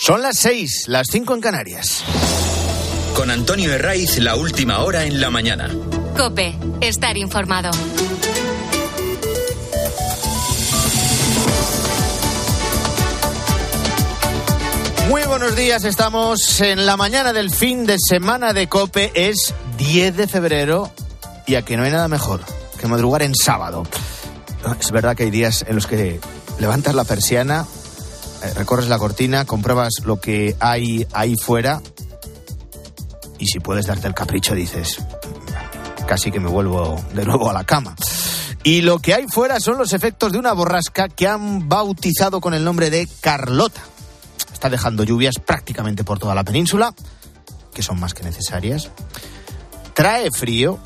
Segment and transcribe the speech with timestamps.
[0.00, 2.04] Son las seis, las cinco en Canarias.
[3.16, 5.68] Con Antonio Herraiz, la última hora en la mañana.
[6.16, 7.70] Cope, estar informado.
[15.08, 20.16] Muy buenos días, estamos en la mañana del fin de semana de Cope, es 10
[20.16, 20.92] de febrero
[21.44, 22.42] y aquí no hay nada mejor
[22.80, 23.82] que madrugar en sábado.
[24.80, 26.20] Es verdad que hay días en los que
[26.60, 27.66] levantas la persiana,
[28.54, 31.80] recorres la cortina, compruebas lo que hay ahí fuera
[33.38, 34.98] y si puedes darte el capricho dices,
[36.06, 37.94] casi que me vuelvo de nuevo a la cama.
[38.64, 42.54] Y lo que hay fuera son los efectos de una borrasca que han bautizado con
[42.54, 43.80] el nombre de Carlota
[44.58, 46.92] está dejando lluvias prácticamente por toda la península,
[47.72, 48.90] que son más que necesarias.
[49.94, 50.80] Trae frío,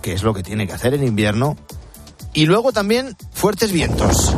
[0.00, 1.58] que es lo que tiene que hacer en invierno,
[2.32, 4.34] y luego también fuertes vientos.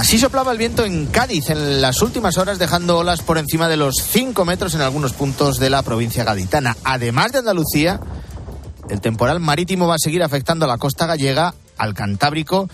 [0.00, 3.76] Así soplaba el viento en Cádiz en las últimas horas, dejando olas por encima de
[3.76, 6.74] los 5 metros en algunos puntos de la provincia gaditana.
[6.84, 8.00] Además de Andalucía,
[8.88, 12.70] el temporal marítimo va a seguir afectando a la costa gallega, al Cantábrico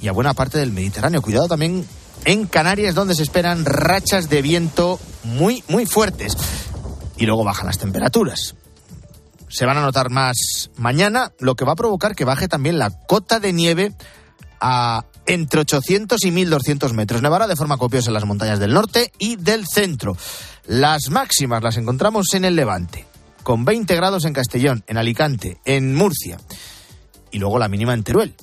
[0.00, 1.20] y a buena parte del Mediterráneo.
[1.20, 1.84] Cuidado también
[2.26, 6.36] en Canarias, donde se esperan rachas de viento muy, muy fuertes.
[7.16, 8.54] Y luego bajan las temperaturas.
[9.48, 12.90] Se van a notar más mañana, lo que va a provocar que baje también la
[13.08, 13.96] cota de nieve
[14.64, 17.20] a entre 800 y 1200 metros.
[17.20, 20.16] Nevará de forma copiosa en las montañas del norte y del centro.
[20.66, 23.04] Las máximas las encontramos en el Levante,
[23.42, 26.38] con 20 grados en Castellón, en Alicante, en Murcia.
[27.32, 28.34] Y luego la mínima en Teruel,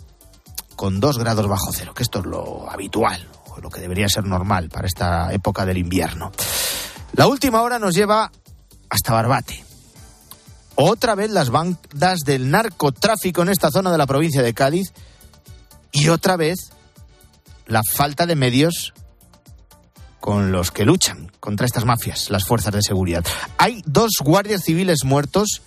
[0.75, 4.25] con dos grados bajo cero, que esto es lo habitual, o lo que debería ser
[4.25, 6.33] normal para esta época del invierno.
[7.13, 8.29] La última hora nos lleva
[8.89, 9.63] hasta Barbate.
[10.75, 14.93] Otra vez las bandas del narcotráfico en esta zona de la provincia de Cádiz
[15.91, 16.71] y otra vez
[17.65, 18.93] la falta de medios
[20.19, 23.25] con los que luchan contra estas mafias, las fuerzas de seguridad.
[23.57, 25.61] Hay dos guardias civiles muertos,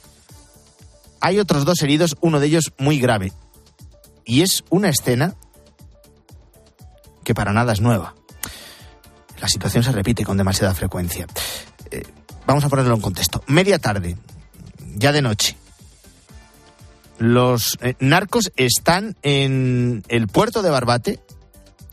[1.20, 3.32] hay otros dos heridos, uno de ellos muy grave.
[4.24, 5.34] Y es una escena
[7.24, 8.14] que para nada es nueva.
[9.40, 11.26] La situación se repite con demasiada frecuencia.
[11.90, 12.02] Eh,
[12.46, 13.42] vamos a ponerlo en contexto.
[13.46, 14.16] Media tarde,
[14.94, 15.56] ya de noche.
[17.22, 21.20] Los eh, narcos están en el puerto de Barbate,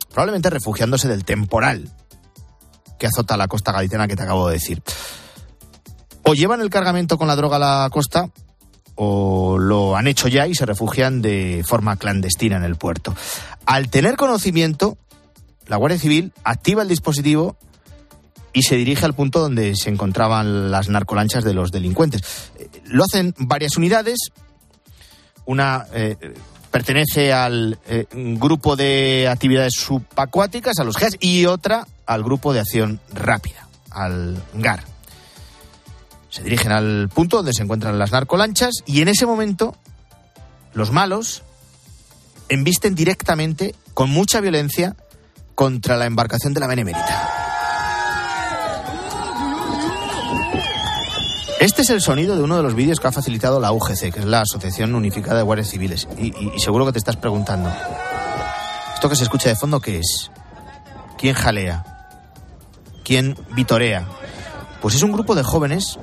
[0.10, 1.88] probablemente refugiándose del temporal
[2.98, 4.82] que azota la costa gaditana que te acabo de decir.
[6.24, 8.32] O llevan el cargamento con la droga a la costa
[8.96, 13.16] o lo han hecho ya y se refugian de forma clandestina en el puerto.
[13.68, 14.98] Al tener conocimiento,
[15.68, 17.56] la Guardia Civil activa el dispositivo
[18.52, 22.24] y se dirige al punto donde se encontraban las narcolanchas de los delincuentes.
[22.58, 24.18] Eh, lo hacen varias unidades.
[25.50, 26.16] Una eh,
[26.70, 32.60] pertenece al eh, grupo de actividades subacuáticas, a los GES, y otra al grupo de
[32.60, 34.84] acción rápida, al GAR
[36.30, 39.76] se dirigen al punto donde se encuentran las narcolanchas y en ese momento
[40.74, 41.44] los malos
[42.50, 44.96] embisten directamente, con mucha violencia,
[45.56, 47.39] contra la embarcación de la Benemérita.
[51.60, 54.20] Este es el sonido de uno de los vídeos que ha facilitado la UGC, que
[54.20, 56.08] es la Asociación Unificada de Guardias Civiles.
[56.18, 57.70] Y, seguro que te estás preguntando,
[58.94, 60.32] ¿esto que se escucha de fondo qué es?
[61.18, 62.08] ¿Quién jalea?
[63.04, 64.08] ¿Quién vitorea?
[64.82, 66.00] Pues es un grupo de jóvenes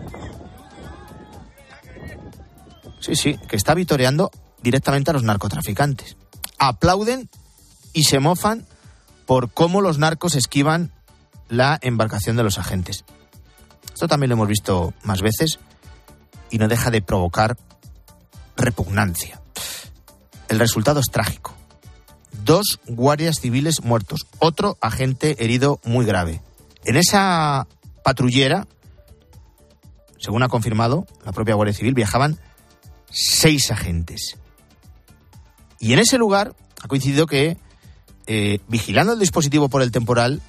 [3.06, 6.16] Sí, sí, que está vitoreando directamente a los narcotraficantes.
[6.59, 7.31] Aplauden
[7.93, 8.66] y se mofan
[9.27, 10.91] por cómo los narcos esquivan
[11.49, 13.05] la embarcación de los agentes.
[13.97, 15.59] Esto también lo hemos visto más veces
[16.51, 17.57] y no deja de provocar
[18.55, 19.41] repugnancia.
[20.51, 21.55] El resultado es trágico.
[22.45, 26.43] Dos guardias civiles muertos, otro agente herido muy grave.
[26.84, 27.67] En esa
[28.05, 28.67] patrullera,
[30.19, 32.39] según ha confirmado la propia Guardia Civil, viajaban
[33.11, 34.37] seis agentes.
[35.81, 37.57] Y en ese lugar ha coincidido que,
[38.27, 40.42] eh, vigilando el dispositivo por el temporal,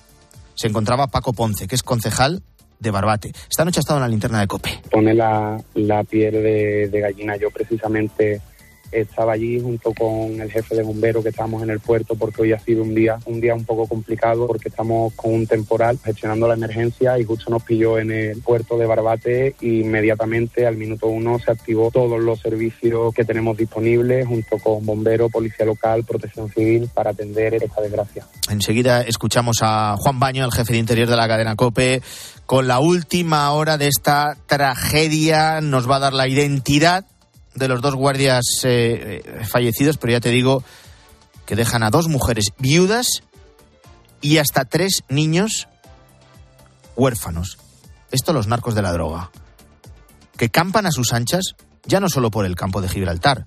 [0.56, 2.44] se encontraba Paco Ponce, que es concejal
[2.80, 3.32] de Barbate.
[3.50, 4.82] Esta noche ha estado en la linterna de Cope.
[4.92, 7.36] Pone la, la piel de, de gallina.
[7.38, 8.42] Yo precisamente
[8.92, 12.54] estaba allí junto con el jefe de bomberos que estábamos en el puerto porque hoy
[12.54, 16.48] ha sido un día un día un poco complicado porque estamos con un temporal gestionando
[16.48, 21.07] la emergencia y justo nos pilló en el puerto de Barbate e inmediatamente al minuto
[21.07, 26.50] uno se activó todos los servicios que tenemos disponibles junto con bomberos, policía local, protección
[26.50, 28.25] civil para atender esta desgracia.
[28.50, 32.01] Enseguida escuchamos a Juan Baño, el jefe de interior de la cadena COPE,
[32.45, 35.62] con la última hora de esta tragedia.
[35.62, 37.06] Nos va a dar la identidad
[37.57, 40.63] de los dos guardias eh, fallecidos, pero ya te digo
[41.45, 43.24] que dejan a dos mujeres viudas
[44.21, 45.68] y hasta tres niños
[46.95, 47.57] huérfanos.
[48.12, 49.31] Esto los narcos de la droga,
[50.38, 51.56] que campan a sus anchas
[51.86, 53.45] ya no solo por el campo de Gibraltar,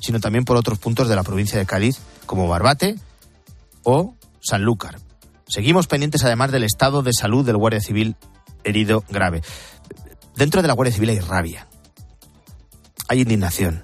[0.00, 2.96] sino también por otros puntos de la provincia de Cádiz, como Barbate
[3.82, 4.98] o Sanlúcar.
[5.48, 8.16] Seguimos pendientes además del estado de salud del Guardia Civil
[8.62, 9.42] herido grave.
[10.36, 11.66] Dentro de la Guardia Civil hay rabia,
[13.10, 13.82] hay indignación.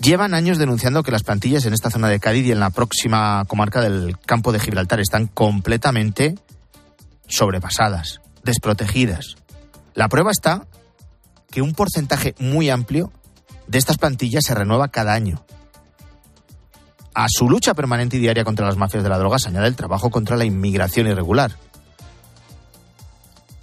[0.00, 3.44] Llevan años denunciando que las plantillas en esta zona de Cádiz y en la próxima
[3.46, 6.34] comarca del campo de Gibraltar están completamente
[7.28, 9.36] sobrepasadas, desprotegidas.
[9.94, 10.66] La prueba está
[11.52, 13.12] que un porcentaje muy amplio
[13.68, 15.44] de estas plantillas se renueva cada año.
[17.14, 19.76] A su lucha permanente y diaria contra las mafias de la droga se añade el
[19.76, 21.52] trabajo contra la inmigración irregular.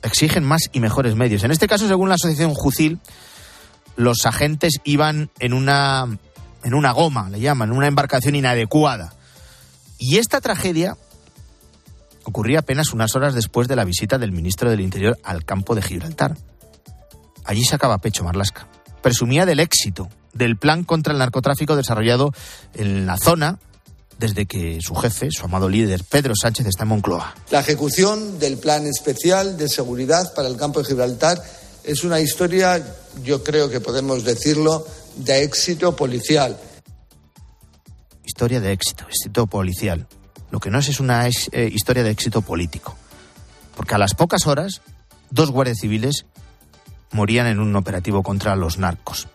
[0.03, 1.43] Exigen más y mejores medios.
[1.43, 3.01] En este caso, según la asociación Jucil,
[3.99, 6.07] los agentes iban en una,
[6.63, 9.13] en una goma, le llaman, una embarcación inadecuada.
[9.97, 10.95] Y esta tragedia
[12.23, 15.81] ocurría apenas unas horas después de la visita del ministro del Interior al campo de
[15.81, 16.37] Gibraltar.
[17.43, 18.67] Allí sacaba pecho Marlasca.
[19.01, 22.31] Presumía del éxito del plan contra el narcotráfico desarrollado
[22.75, 23.59] en la zona
[24.17, 27.35] desde que su jefe, su amado líder Pedro Sánchez, está en Moncloa.
[27.51, 31.41] La ejecución del plan especial de seguridad para el campo de Gibraltar
[31.83, 32.83] es una historia,
[33.23, 34.85] yo creo que podemos decirlo,
[35.15, 36.59] de éxito policial.
[38.23, 40.07] Historia de éxito, éxito policial.
[40.51, 42.95] Lo que no es es una eh, historia de éxito político.
[43.75, 44.81] Porque a las pocas horas,
[45.29, 46.25] dos guardias civiles
[47.11, 49.27] morían en un operativo contra los narcos.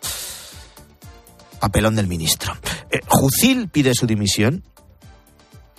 [1.59, 2.53] Papelón del ministro.
[2.91, 4.63] Eh, Jucil pide su dimisión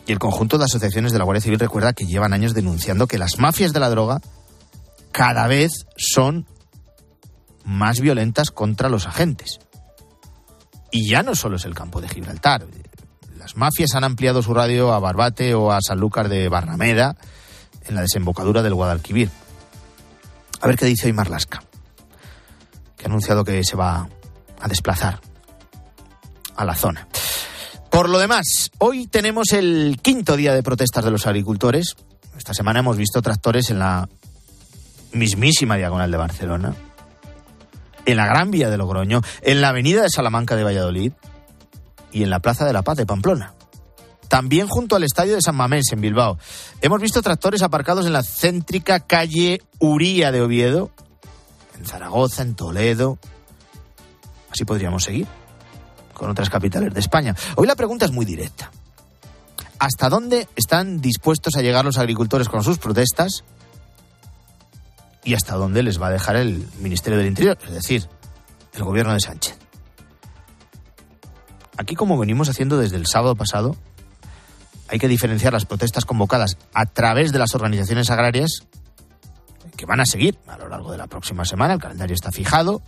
[0.07, 3.19] y el conjunto de asociaciones de la Guardia Civil recuerda que llevan años denunciando que
[3.19, 4.21] las mafias de la droga
[5.11, 6.47] cada vez son
[7.67, 9.59] más violentas contra los agentes.
[10.91, 12.67] Y ya no solo es el campo de Gibraltar.
[13.37, 17.17] Las mafias han ampliado su radio a Barbate o a Sanlúcar de Barrameda,
[17.87, 19.31] en la desembocadura del Guadalquivir.
[20.63, 21.63] A ver qué dice hoy Marlasca
[23.07, 24.09] ha anunciado que se va
[24.61, 25.21] a desplazar
[26.57, 27.07] a la zona.
[27.91, 31.97] Por lo demás, hoy tenemos el quinto día de protestas de los agricultores.
[32.37, 34.09] Esta semana hemos visto tractores en la
[35.13, 36.75] mismísima diagonal de Barcelona,
[38.07, 41.13] en la Gran Vía de Logroño, en la Avenida de Salamanca de Valladolid
[42.13, 43.53] y en la Plaza de la Paz de Pamplona.
[44.29, 46.39] También junto al Estadio de San Mamés en Bilbao.
[46.81, 50.91] Hemos visto tractores aparcados en la céntrica calle Uría de Oviedo
[51.79, 53.19] en Zaragoza, en Toledo.
[54.51, 55.27] Así podríamos seguir
[56.15, 57.37] con otras capitales de España.
[57.57, 58.71] Hoy la pregunta es muy directa.
[59.79, 63.45] ¿Hasta dónde están dispuestos a llegar los agricultores con sus protestas?
[65.27, 68.09] ¿Y hasta dónde les va a dejar el Ministerio del Interior, es decir,
[68.75, 69.59] el gobierno de Sánchez?
[71.77, 73.75] Aquí, como venimos haciendo desde el sábado pasado,
[74.89, 78.63] hay que diferenciar las protestas convocadas a través de las organizaciones agrarias
[79.77, 81.75] que van a seguir a lo largo de la próxima semana.
[81.75, 82.81] El calendario está fijado,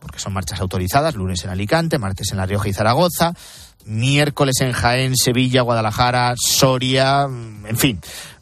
[0.00, 3.32] porque son marchas autorizadas, lunes en Alicante, martes en La Rioja y Zaragoza,
[3.86, 7.98] miércoles en Jaén, Sevilla, Guadalajara, Soria, en fin,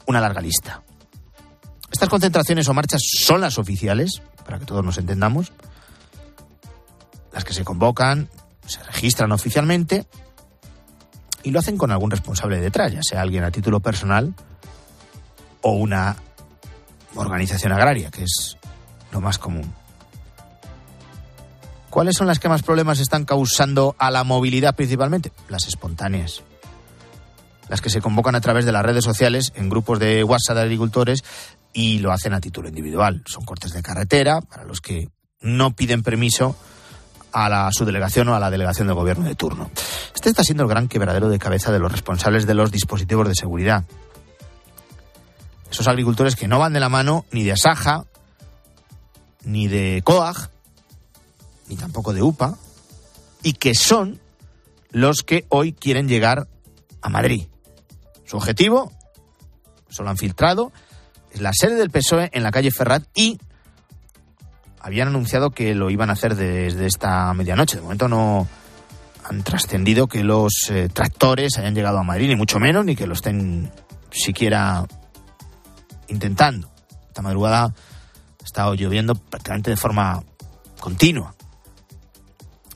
[0.07, 0.83] una larga lista.
[1.97, 5.51] Estas concentraciones o marchas son las oficiales, para que todos nos entendamos,
[7.33, 8.29] las que se convocan,
[8.67, 10.07] se registran oficialmente
[11.43, 14.35] y lo hacen con algún responsable detrás, ya sea alguien a título personal
[15.63, 16.17] o una
[17.15, 18.59] organización agraria, que es
[19.11, 19.73] lo más común.
[21.89, 25.33] ¿Cuáles son las que más problemas están causando a la movilidad principalmente?
[25.49, 26.43] Las espontáneas.
[27.71, 30.63] Las que se convocan a través de las redes sociales en grupos de WhatsApp de
[30.63, 31.25] agricultores
[31.73, 33.23] y lo hacen a título individual.
[33.27, 35.09] Son cortes de carretera para los que
[35.41, 36.57] no piden permiso
[37.33, 39.71] a la subdelegación o a la delegación del gobierno de turno.
[40.15, 43.35] Este está siendo el gran quebradero de cabeza de los responsables de los dispositivos de
[43.35, 43.85] seguridad.
[45.71, 48.07] Esos agricultores que no van de la mano ni de Asaja,
[49.45, 50.51] ni de COAG,
[51.69, 52.57] ni tampoco de UPA,
[53.43, 54.19] y que son
[54.91, 56.49] los que hoy quieren llegar
[57.03, 57.47] a Madrid.
[58.25, 58.93] Su objetivo,
[59.91, 60.73] se lo han filtrado,
[61.41, 63.39] la sede del PSOE en la calle Ferrat y
[64.81, 67.77] habían anunciado que lo iban a hacer desde esta medianoche.
[67.77, 68.47] De momento no
[69.25, 73.07] han trascendido que los eh, tractores hayan llegado a Madrid, ni mucho menos, ni que
[73.07, 73.73] lo estén
[74.11, 74.87] siquiera
[76.09, 76.71] intentando.
[77.09, 80.23] Esta madrugada ha estado lloviendo prácticamente de forma
[80.79, 81.35] continua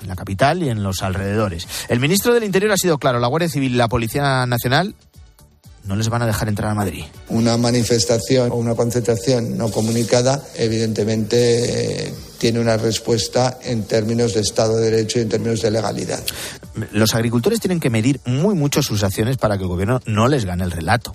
[0.02, 1.68] en la capital y en los alrededores.
[1.88, 4.94] El ministro del Interior ha sido claro, la Guardia Civil y la Policía Nacional
[5.84, 7.04] no les van a dejar entrar a Madrid.
[7.28, 14.76] Una manifestación o una concentración no comunicada, evidentemente, tiene una respuesta en términos de Estado
[14.76, 16.20] de Derecho y en términos de legalidad.
[16.92, 20.44] Los agricultores tienen que medir muy mucho sus acciones para que el gobierno no les
[20.44, 21.14] gane el relato.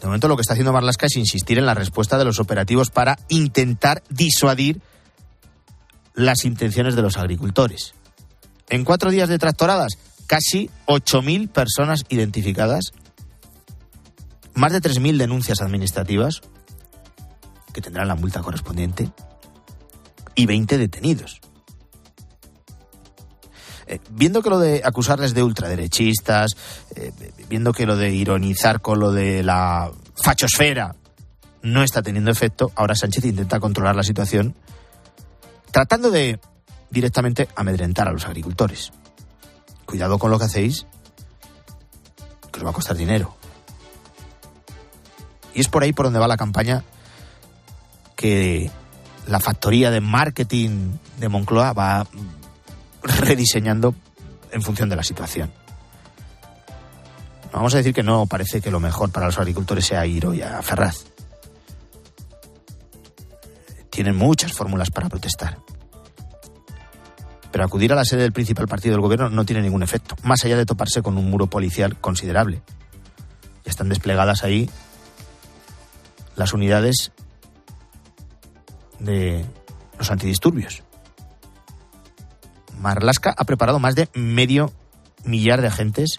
[0.00, 2.90] De momento lo que está haciendo Marlasca es insistir en la respuesta de los operativos
[2.90, 4.82] para intentar disuadir
[6.14, 7.94] las intenciones de los agricultores.
[8.68, 12.92] En cuatro días de tractoradas, casi 8.000 personas identificadas,
[14.54, 16.42] más de 3.000 denuncias administrativas,
[17.72, 19.10] que tendrán la multa correspondiente,
[20.34, 21.40] y 20 detenidos.
[23.86, 26.52] Eh, viendo que lo de acusarles de ultraderechistas,
[26.96, 27.12] eh,
[27.48, 30.96] viendo que lo de ironizar con lo de la fachosfera
[31.62, 34.54] no está teniendo efecto, ahora Sánchez intenta controlar la situación
[35.70, 36.38] tratando de
[36.90, 38.92] directamente amedrentar a los agricultores.
[39.86, 40.86] Cuidado con lo que hacéis,
[42.50, 43.34] que os va a costar dinero.
[45.54, 46.84] Y es por ahí por donde va la campaña
[48.16, 48.70] que
[49.26, 52.06] la factoría de marketing de Moncloa va
[53.02, 53.94] rediseñando
[54.50, 55.52] en función de la situación.
[57.52, 60.42] Vamos a decir que no parece que lo mejor para los agricultores sea ir hoy
[60.42, 61.04] a Ferraz.
[63.90, 65.58] Tienen muchas fórmulas para protestar.
[67.54, 70.44] Pero acudir a la sede del principal partido del gobierno no tiene ningún efecto, más
[70.44, 72.62] allá de toparse con un muro policial considerable.
[73.64, 74.68] Ya están desplegadas ahí
[76.34, 77.12] las unidades
[78.98, 79.44] de
[79.96, 80.82] los antidisturbios.
[82.80, 84.72] Marlasca ha preparado más de medio
[85.24, 86.18] millar de agentes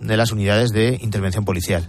[0.00, 1.88] de las unidades de intervención policial.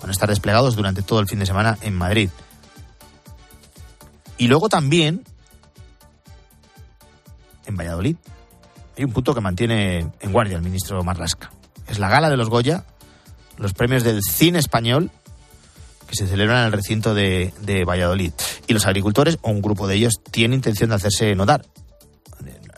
[0.00, 2.30] Van a estar desplegados durante todo el fin de semana en Madrid.
[4.38, 5.24] Y luego también
[7.72, 8.16] en Valladolid.
[8.96, 11.50] Hay un punto que mantiene en guardia el ministro Marlasca.
[11.88, 12.84] Es la gala de los Goya,
[13.58, 15.10] los premios del cine español
[16.06, 18.32] que se celebran en el recinto de, Valladolid.
[18.66, 21.64] Y los agricultores, o un grupo de ellos, tienen intención de hacerse notar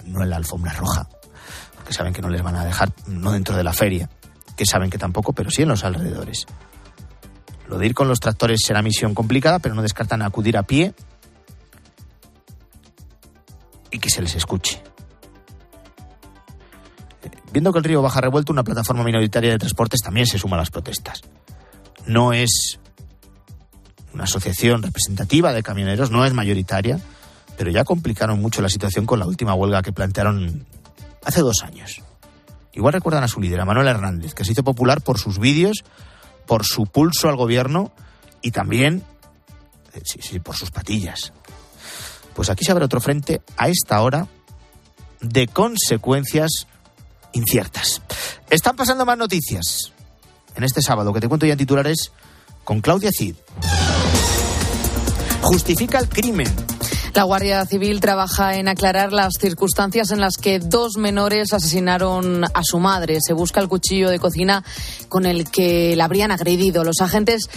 [0.07, 1.09] no en la alfombra roja,
[1.77, 4.11] porque saben que no les van a dejar, no dentro de la feria,
[4.55, 6.47] que saben que tampoco, pero sí en los alrededores.
[7.69, 10.95] Lo de ir con los tractores será misión complicada, pero no descartan acudir a pie
[13.95, 14.83] y que se les escuche.
[17.53, 20.59] Viendo que el río baja revuelto, una plataforma minoritaria de transportes también se suma a
[20.59, 21.23] las protestas.
[22.05, 22.81] No es
[24.13, 26.99] una asociación representativa de camioneros, no es mayoritaria,
[27.57, 30.67] pero ya complicaron mucho la situación con la última huelga que plantearon
[31.25, 32.03] hace dos años.
[32.73, 35.85] Igual recuerdan a su líder, a Manuel Hernández, que se hizo popular por sus vídeos,
[36.47, 37.93] por su pulso al gobierno
[38.43, 39.05] y también,
[39.93, 41.33] eh, sí, sí, por sus patillas.
[42.35, 44.27] Pues aquí se abre otro frente a esta hora
[45.21, 46.67] de consecuencias
[47.33, 48.03] inciertas.
[48.51, 49.93] Están pasando más noticias
[50.55, 52.13] en este sábado que te cuento ya en titulares
[52.65, 53.37] con Claudia Cid.
[55.43, 56.53] Justifica el crimen
[57.15, 62.63] la Guardia Civil trabaja en aclarar las circunstancias en las que dos menores asesinaron a
[62.65, 63.19] su madre.
[63.25, 64.65] Se busca el cuchillo de cocina
[65.09, 66.83] con el que la habrían agredido.
[66.83, 67.49] Los agentes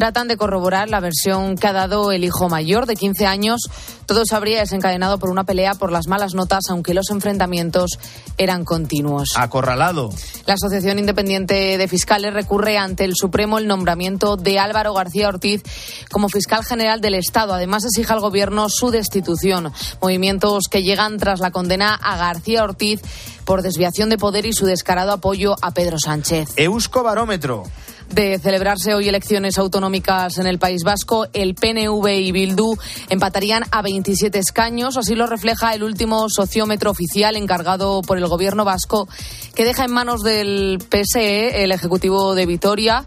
[0.00, 3.60] tratan de corroborar la versión que ha dado el hijo mayor de 15 años.
[4.06, 7.98] Todo se habría desencadenado por una pelea por las malas notas, aunque los enfrentamientos
[8.38, 9.34] eran continuos.
[9.36, 10.08] Acorralado.
[10.46, 15.62] La Asociación Independiente de Fiscales recurre ante el Supremo el nombramiento de Álvaro García Ortiz
[16.10, 17.52] como fiscal general del Estado.
[17.52, 19.70] Además, exige al Gobierno su destitución.
[20.00, 23.02] Movimientos que llegan tras la condena a García Ortiz
[23.44, 26.54] por desviación de poder y su descarado apoyo a Pedro Sánchez.
[26.56, 27.64] Eusko Barómetro
[28.10, 32.76] de celebrarse hoy elecciones autonómicas en el País Vasco, el PNV y Bildu
[33.08, 34.96] empatarían a 27 escaños.
[34.96, 39.08] Así lo refleja el último sociómetro oficial encargado por el gobierno vasco,
[39.54, 43.06] que deja en manos del PSE, el Ejecutivo de Vitoria,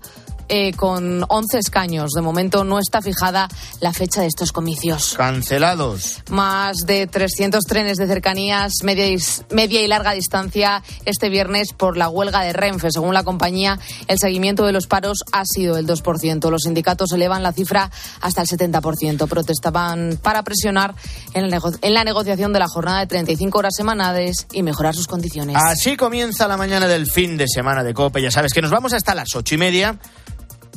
[0.50, 2.12] eh, con 11 escaños.
[2.12, 3.48] De momento no está fijada
[3.80, 5.16] la fecha de estos comicios.
[5.18, 6.22] Cancelados.
[6.30, 9.18] Más de 300 trenes de cercanías media y,
[9.52, 12.92] media y larga distancia este viernes por la huelga de Renfe.
[12.92, 16.50] Según la compañía, el seguimiento de los paros ha sido el 2%.
[16.50, 17.90] Los sindicatos elevan la cifra
[18.22, 19.28] hasta el 70%.
[19.28, 20.96] Protestaban para presionar
[21.34, 21.46] en,
[21.82, 25.56] en la negociación de la jornada de 35 horas semanales y mejorar sus condiciones.
[25.60, 28.22] Así comienza la mañana del fin de semana de COPE.
[28.22, 30.00] Ya sabes que nos vamos hasta las ocho y media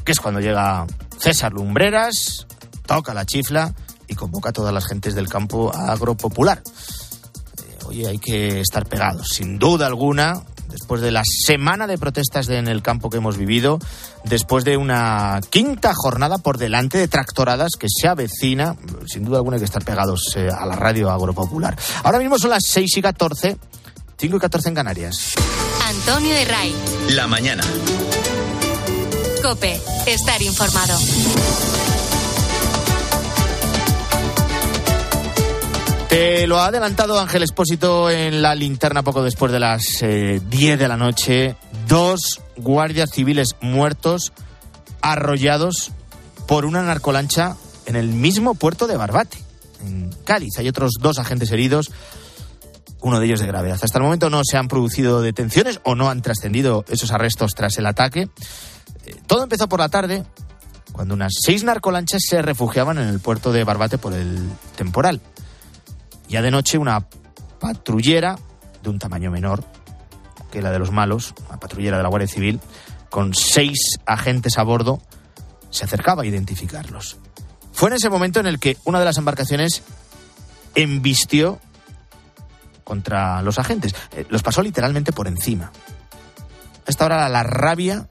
[0.06, 0.86] que es cuando llega
[1.18, 2.46] César Lumbreras,
[2.86, 3.74] toca la chifla
[4.06, 6.62] y convoca a todas las gentes del campo agropopular.
[6.62, 12.48] Eh, oye, hay que estar pegados, sin duda alguna, después de la semana de protestas
[12.50, 13.80] en el campo que hemos vivido,
[14.22, 19.56] después de una quinta jornada por delante de tractoradas que se avecina, sin duda alguna
[19.56, 21.76] hay que estar pegados eh, a la radio agropopular.
[22.04, 23.56] Ahora mismo son las 6 y 14,
[24.18, 25.34] 5 y 14 en Canarias.
[25.84, 26.74] Antonio de Ray.
[27.08, 27.64] La mañana.
[29.42, 30.98] Cope, estar informado.
[36.08, 40.76] Te lo ha adelantado Ángel Espósito en la linterna poco después de las 10 eh,
[40.76, 41.56] de la noche.
[41.88, 44.32] Dos guardias civiles muertos,
[45.00, 45.90] arrollados
[46.46, 49.38] por una narcolancha en el mismo puerto de Barbate,
[49.84, 50.58] en Cádiz.
[50.58, 51.90] Hay otros dos agentes heridos,
[53.00, 53.78] uno de ellos de gravedad.
[53.82, 57.76] Hasta el momento no se han producido detenciones o no han trascendido esos arrestos tras
[57.78, 58.28] el ataque.
[59.06, 60.24] Eh, todo empezó por la tarde,
[60.92, 65.20] cuando unas seis narcolanchas se refugiaban en el puerto de Barbate por el temporal.
[66.28, 67.06] Ya de noche una
[67.60, 68.36] patrullera
[68.82, 69.64] de un tamaño menor
[70.50, 72.60] que la de los malos, una patrullera de la Guardia Civil,
[73.10, 75.00] con seis agentes a bordo,
[75.70, 77.18] se acercaba a identificarlos.
[77.72, 79.82] Fue en ese momento en el que una de las embarcaciones
[80.74, 81.60] embistió
[82.84, 83.94] contra los agentes.
[84.12, 85.72] Eh, los pasó literalmente por encima.
[86.86, 88.08] Esta hora la rabia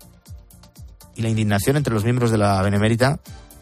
[1.16, 3.20] y la indignación entre los miembros de la Benemérita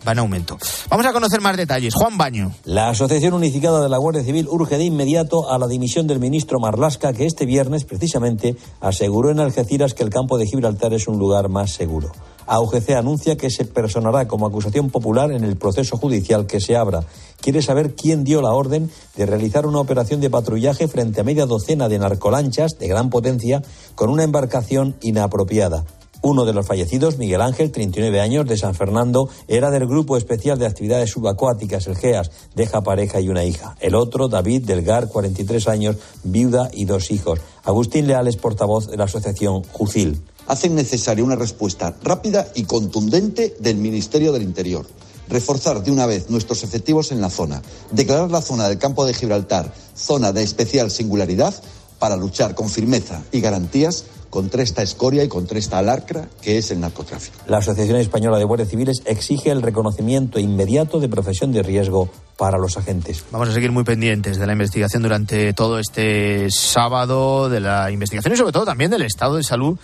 [0.07, 0.57] va en aumento.
[0.89, 1.93] Vamos a conocer más detalles.
[1.93, 2.51] Juan Baño.
[2.65, 6.59] La Asociación Unificada de la Guardia Civil urge de inmediato a la dimisión del ministro
[6.59, 11.17] Marlasca, que este viernes, precisamente, aseguró en Algeciras que el campo de Gibraltar es un
[11.17, 12.11] lugar más seguro.
[12.45, 17.03] AUGC anuncia que se personará como acusación popular en el proceso judicial que se abra.
[17.39, 21.45] Quiere saber quién dio la orden de realizar una operación de patrullaje frente a media
[21.45, 23.61] docena de narcolanchas de gran potencia
[23.95, 25.85] con una embarcación inapropiada.
[26.25, 30.57] Uno de los fallecidos, Miguel Ángel, 39 años, de San Fernando, era del Grupo Especial
[30.57, 33.75] de Actividades Subacuáticas, el GEAS, deja pareja y una hija.
[33.81, 37.39] El otro, David Delgar, 43 años, viuda y dos hijos.
[37.65, 40.21] Agustín Leal es portavoz de la asociación Jucil.
[40.47, 44.85] Hacen necesaria una respuesta rápida y contundente del Ministerio del Interior
[45.27, 47.61] reforzar de una vez nuestros efectivos en la zona,
[47.91, 51.53] declarar la zona del campo de Gibraltar zona de especial singularidad
[51.97, 56.71] para luchar con firmeza y garantías contra esta escoria y contra esta alarcra que es
[56.71, 57.37] el narcotráfico.
[57.45, 62.57] La Asociación Española de Guardias Civiles exige el reconocimiento inmediato de profesión de riesgo para
[62.57, 63.25] los agentes.
[63.29, 68.33] Vamos a seguir muy pendientes de la investigación durante todo este sábado, de la investigación
[68.33, 69.77] y sobre todo también del estado de salud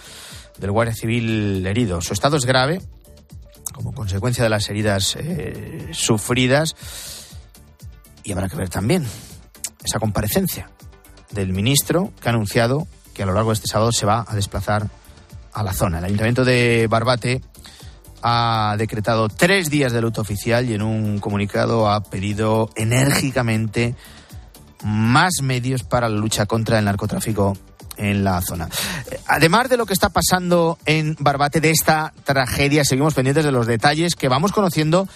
[0.58, 2.02] del Guardia Civil herido.
[2.02, 2.82] Su estado es grave
[3.76, 6.76] como consecuencia de las heridas eh, sufridas
[8.24, 9.06] y habrá que ver también
[9.86, 10.72] esa comparecencia
[11.30, 12.88] del ministro que ha anunciado
[13.20, 14.88] que a lo largo de este sábado se va a desplazar
[15.52, 15.98] a la zona.
[15.98, 17.42] El Ayuntamiento de Barbate
[18.22, 23.94] ha decretado tres días de luto oficial y en un comunicado ha pedido enérgicamente
[24.86, 27.58] más medios para la lucha contra el narcotráfico
[27.98, 28.70] en la zona.
[29.28, 33.68] Además de lo que está pasando en Barbate, de esta tragedia, seguimos pendientes de los
[33.68, 35.10] detalles que vamos conociendo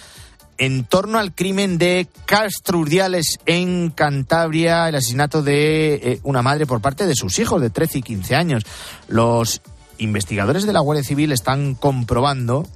[0.58, 6.80] en torno al crimen de Castrurdiales en Cantabria, el asesinato de eh, una madre por
[6.80, 8.64] parte de sus hijos de 13 y 15 años.
[9.08, 9.62] Los
[9.98, 12.66] investigadores de la Guardia Civil están comprobando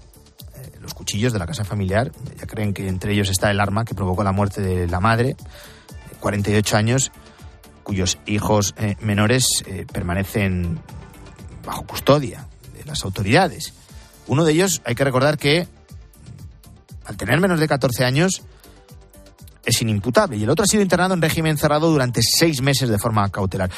[0.57, 2.13] eh, los cuchillos de la casa familiar.
[2.39, 5.37] Ya creen que entre ellos está el arma que provocó la muerte de la madre,
[6.21, 7.13] 48 años,
[7.83, 10.81] cuyos hijos eh, menores permanecen
[11.65, 13.73] bajo custodia de las autoridades.
[14.27, 15.69] Uno de ellos, hay que recordar que
[17.09, 18.43] al tener menos de 14 años,
[19.65, 20.37] es inimputable.
[20.37, 23.71] Y el otro ha sido internado en régimen cerrado durante seis meses de forma cautelar.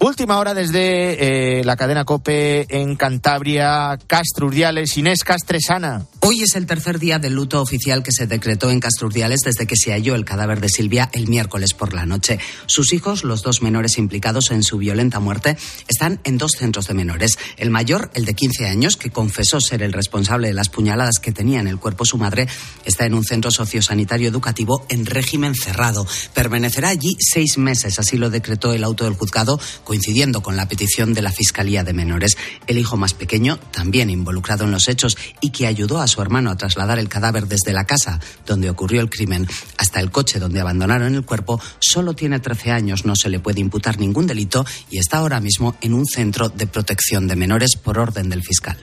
[0.00, 6.02] Última hora desde eh, la cadena Cope en Cantabria, Castro Urdiales, Inés Castresana.
[6.24, 9.66] Hoy es el tercer día del luto oficial que se decretó en Castro Urdiales desde
[9.66, 12.38] que se halló el cadáver de Silvia el miércoles por la noche.
[12.66, 15.56] Sus hijos, los dos menores implicados en su violenta muerte,
[15.88, 17.38] están en dos centros de menores.
[17.56, 21.32] El mayor, el de 15 años, que confesó ser el responsable de las puñaladas que
[21.32, 22.46] tenía en el cuerpo su madre,
[22.84, 26.06] está en un centro sociosanitario educativo en régimen cerrado.
[26.34, 31.14] Permanecerá allí seis meses, así lo decretó el auto del juzgado coincidiendo con la petición
[31.14, 32.36] de la Fiscalía de Menores.
[32.68, 36.50] El hijo más pequeño, también involucrado en los hechos y que ayudó a su hermano
[36.50, 39.48] a trasladar el cadáver desde la casa donde ocurrió el crimen
[39.78, 43.60] hasta el coche donde abandonaron el cuerpo, solo tiene 13 años, no se le puede
[43.60, 47.98] imputar ningún delito y está ahora mismo en un centro de protección de menores por
[47.98, 48.76] orden del fiscal.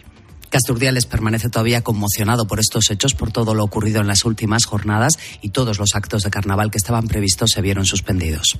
[0.49, 5.13] Casturdiales permanece todavía conmocionado por estos hechos, por todo lo ocurrido en las últimas jornadas
[5.41, 8.59] y todos los actos de carnaval que estaban previstos se vieron suspendidos.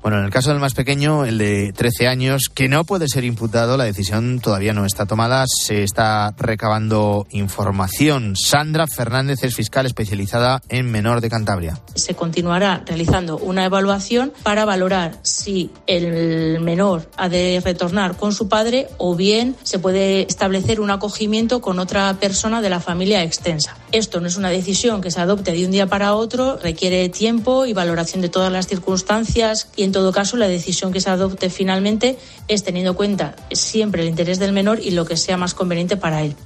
[0.00, 3.24] Bueno, en el caso del más pequeño, el de 13 años, que no puede ser
[3.24, 8.36] imputado, la decisión todavía no está tomada, se está recabando información.
[8.36, 11.80] Sandra Fernández es fiscal especializada en menor de Cantabria.
[11.96, 18.48] Se continuará realizando una evaluación para valorar si el menor ha de retornar con su
[18.48, 23.76] padre o bien se puede establecer un acogimiento con otra persona de la familia extensa.
[23.90, 27.66] Esto no es una decisión que se adopte de un día para otro, requiere tiempo
[27.66, 31.48] y valoración de todas las circunstancias y en todo caso, la decisión que se adopte
[31.48, 35.54] finalmente es teniendo en cuenta siempre el interés del menor y lo que sea más
[35.54, 36.36] conveniente para él.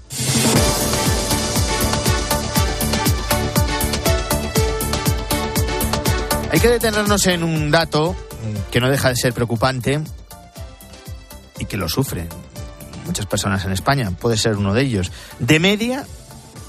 [6.52, 8.14] Hay que detenernos en un dato
[8.70, 10.00] que no deja de ser preocupante
[11.58, 12.28] y que lo sufren
[13.06, 14.12] muchas personas en España.
[14.12, 15.10] Puede ser uno de ellos.
[15.40, 16.06] De media,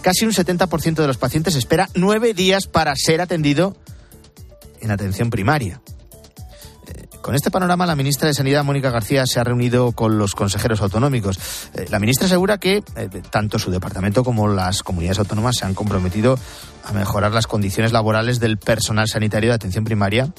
[0.02, 3.78] casi un 70% de los pacientes espera nueve días para ser atendido
[4.82, 5.82] en atención primaria.
[7.24, 10.36] Eh, con este panorama, la ministra de Sanidad, Mónica García, se ha reunido con los
[10.36, 11.40] consejeros autonómicos.
[11.74, 15.74] Eh, la ministra asegura que eh, tanto su departamento como las comunidades autónomas se han
[15.74, 16.38] comprometido
[16.84, 20.34] a mejorar las condiciones laborales del personal sanitario de atención primaria,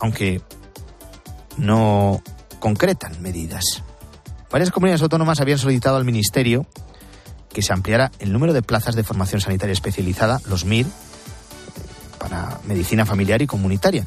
[0.00, 0.42] aunque
[1.56, 2.22] no
[2.60, 3.82] concretan medidas.
[4.50, 6.66] Varias comunidades autónomas habían solicitado al Ministerio
[7.52, 10.86] que se ampliara el número de plazas de formación sanitaria especializada, los MIR,
[12.18, 14.04] para medicina familiar y comunitaria.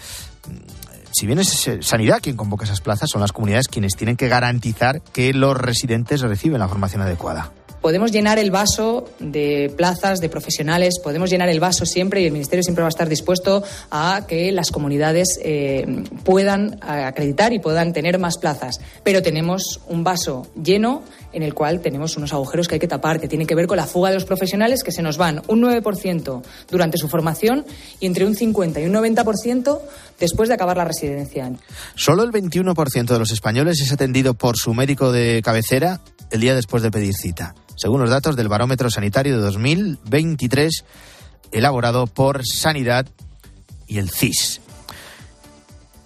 [1.17, 5.01] Si bien es Sanidad quien convoca esas plazas, son las comunidades quienes tienen que garantizar
[5.01, 7.53] que los residentes reciben la formación adecuada
[7.85, 12.31] podemos llenar el vaso de plazas, de profesionales, podemos llenar el vaso siempre y el
[12.31, 15.85] Ministerio siempre va a estar dispuesto a que las comunidades eh,
[16.23, 18.79] puedan acreditar y puedan tener más plazas.
[19.03, 21.03] Pero tenemos un vaso lleno
[21.35, 23.77] en el cual tenemos unos agujeros que hay que tapar, que tiene que ver con
[23.77, 27.65] la fuga de los profesionales que se nos van un 9% durante su formación
[27.99, 29.79] y entre un 50 y un 90%
[30.19, 31.51] después de acabar la residencia.
[31.95, 36.55] Solo el 21% de los españoles es atendido por su médico de cabecera el día
[36.55, 40.85] después de pedir cita según los datos del Barómetro Sanitario de 2023
[41.51, 43.07] elaborado por Sanidad
[43.87, 44.61] y el CIS.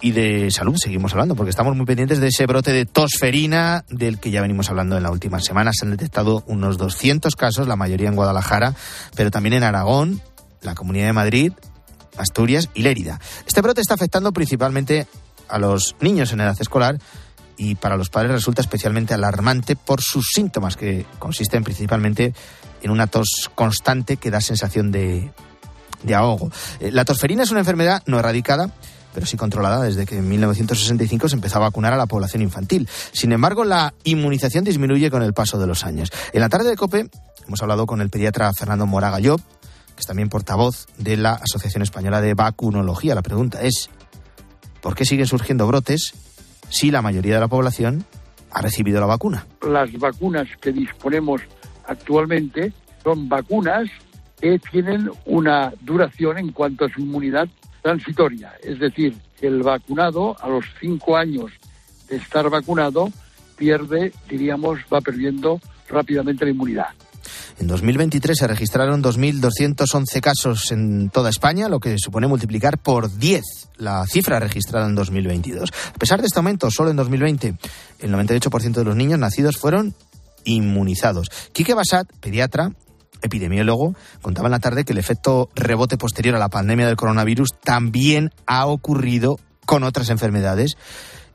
[0.02, 4.20] Y de salud seguimos hablando, porque estamos muy pendientes de ese brote de tosferina del
[4.20, 5.72] que ya venimos hablando en la última semana.
[5.74, 8.76] Se han detectado unos 200 casos, la mayoría en Guadalajara,
[9.16, 10.22] pero también en Aragón,
[10.62, 11.54] la Comunidad de Madrid,
[12.18, 13.20] Asturias y Lérida.
[13.46, 15.06] Este brote está afectando principalmente
[15.50, 17.00] a los niños en edad escolar
[17.58, 22.34] y para los padres resulta especialmente alarmante por sus síntomas, que consisten principalmente
[22.82, 25.32] en una tos constante que da sensación de,
[26.16, 26.52] ahogo.
[26.80, 28.72] Eh, la tosferina es una enfermedad no erradicada,
[29.14, 32.88] pero sí controlada desde que en 1965 se empezó a vacunar a la población infantil.
[33.12, 36.12] Sin embargo, la inmunización disminuye con el paso de los años.
[36.34, 37.10] En la tarde de COPE
[37.48, 42.22] hemos hablado con el pediatra Fernando Moraga que es también portavoz de la Asociación Española
[42.22, 43.16] de Vacunología.
[43.16, 43.90] La pregunta es,
[44.82, 46.14] ¿por qué siguen surgiendo brotes
[46.70, 48.06] si la mayoría de la población
[48.52, 49.46] ha recibido la vacuna.
[49.62, 51.42] Las vacunas que disponemos
[51.86, 53.90] actualmente son vacunas
[54.40, 57.48] que tienen una duración en cuanto a su inmunidad
[57.82, 58.54] transitoria.
[58.62, 61.52] Es decir, el vacunado a los cinco años
[62.10, 63.12] de estar vacunado
[63.56, 66.88] pierde, diríamos, va perdiendo rápidamente la inmunidad.
[67.60, 73.44] En 2023 se registraron 2.211 casos en toda España, lo que supone multiplicar por 10
[73.78, 75.72] la cifra registrada en 2022.
[75.94, 77.56] A pesar de este aumento, solo en 2020
[78.00, 79.94] el 98% de los niños nacidos fueron
[80.46, 81.30] inmunizados.
[81.52, 82.72] Quique Basat, pediatra,
[83.22, 87.50] epidemiólogo, contaba en la tarde que el efecto rebote posterior a la pandemia del coronavirus
[87.64, 90.78] también ha ocurrido con otras enfermedades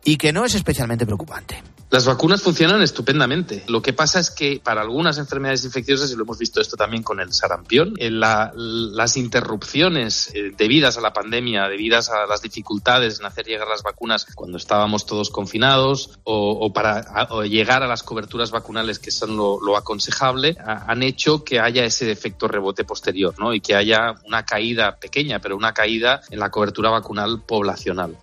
[0.05, 1.63] y que no es especialmente preocupante.
[1.95, 3.63] Las vacunas funcionan estupendamente.
[3.69, 7.05] Lo que pasa es que para algunas enfermedades infecciosas, y lo hemos visto esto también
[7.05, 13.21] con el sarampión, eh, las interrupciones eh, debidas a la pandemia, debidas a las dificultades
[13.21, 18.51] en hacer llegar las vacunas cuando estábamos todos confinados o, para llegar a las coberturas
[18.51, 23.55] vacunales que son lo, aconsejable, han hecho que haya ese efecto rebote posterior ¿no?
[23.55, 28.17] y que haya una caída pequeña, pero una caída en la cobertura vacunal poblacional.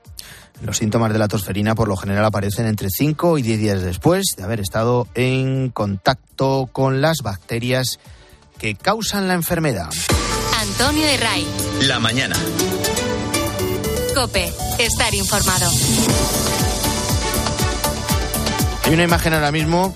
[0.64, 4.26] Los síntomas de la tosferina por lo general aparecen entre 5 y 10 días después
[4.38, 8.00] de haber estado en contacto con las bacterias
[8.60, 9.90] que causan la enfermedad.
[10.60, 11.48] Antonio de Ray.
[11.88, 12.36] La mañana.
[14.14, 15.72] Cope, estar informado.
[18.84, 19.96] Hay una imagen ahora mismo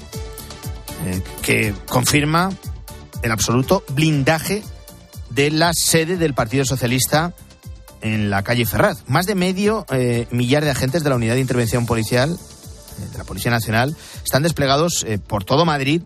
[1.05, 2.49] eh, que confirma
[3.21, 4.63] el absoluto blindaje
[5.29, 7.33] de la sede del Partido Socialista
[8.05, 9.03] en la calle Ferraz.
[9.07, 13.17] Más de medio eh, millar de agentes de la Unidad de Intervención Policial, eh, de
[13.17, 16.03] la Policía Nacional, están desplegados eh, por todo Madrid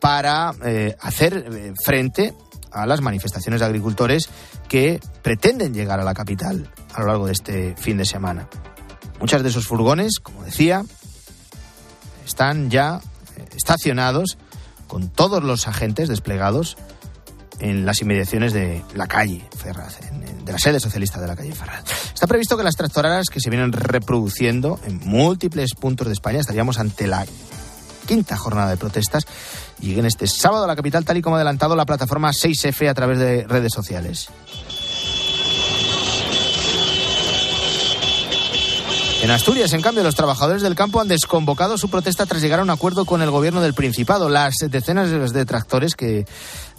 [0.00, 0.52] para
[1.00, 2.34] hacer frente
[2.70, 4.28] a las manifestaciones de agricultores
[4.68, 8.46] que pretenden llegar a la capital a lo largo de este fin de semana.
[9.18, 10.84] Muchas de esos furgones, como decía,
[12.26, 13.00] están ya
[13.56, 14.36] estacionados
[14.88, 16.76] con todos los agentes desplegados
[17.60, 19.98] en las inmediaciones de la calle Ferraz,
[20.44, 21.84] de la sede socialista de la calle Ferraz.
[22.12, 26.78] Está previsto que las tractoradas que se vienen reproduciendo en múltiples puntos de España, estaríamos
[26.78, 27.26] ante la
[28.06, 29.26] quinta jornada de protestas,
[29.80, 32.94] lleguen este sábado a la capital, tal y como ha adelantado la plataforma 6F a
[32.94, 34.28] través de redes sociales.
[39.24, 42.62] En Asturias, en cambio, los trabajadores del campo han desconvocado su protesta tras llegar a
[42.62, 44.28] un acuerdo con el gobierno del Principado.
[44.28, 46.26] Las decenas de tractores que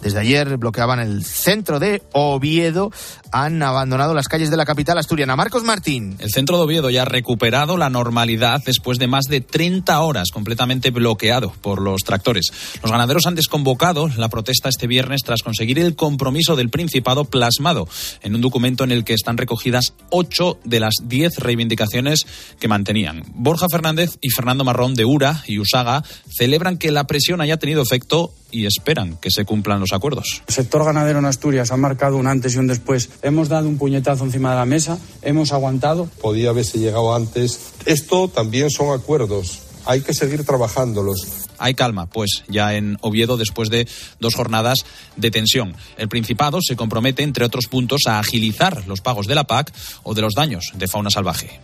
[0.00, 2.90] desde ayer bloqueaban el centro de Oviedo
[3.32, 5.36] han abandonado las calles de la capital asturiana.
[5.36, 6.16] Marcos Martín.
[6.20, 10.30] El centro de Oviedo ya ha recuperado la normalidad después de más de 30 horas
[10.32, 12.52] completamente bloqueado por los tractores.
[12.82, 17.88] Los ganaderos han desconvocado la protesta este viernes tras conseguir el compromiso del Principado plasmado
[18.22, 22.26] en un documento en el que están recogidas ocho de las diez reivindicaciones
[22.58, 23.24] que mantenían.
[23.34, 27.82] Borja Fernández y Fernando Marrón de URA y USAGA celebran que la presión haya tenido
[27.82, 30.42] efecto y esperan que se cumplan los acuerdos.
[30.48, 33.10] El sector ganadero en Asturias ha marcado un antes y un después.
[33.22, 36.08] Hemos dado un puñetazo encima de la mesa, hemos aguantado.
[36.20, 37.72] Podía haberse llegado antes.
[37.84, 39.60] Esto también son acuerdos.
[39.84, 41.46] Hay que seguir trabajándolos.
[41.58, 43.88] Hay calma, pues, ya en Oviedo después de
[44.20, 44.78] dos jornadas
[45.16, 45.74] de tensión.
[45.96, 49.72] El Principado se compromete, entre otros puntos, a agilizar los pagos de la PAC
[50.02, 51.60] o de los daños de fauna salvaje.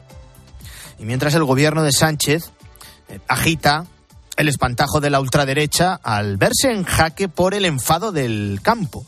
[0.98, 2.52] Y mientras el gobierno de Sánchez
[3.08, 3.86] eh, agita
[4.42, 9.06] el espantajo de la ultraderecha al verse en jaque por el enfado del campo.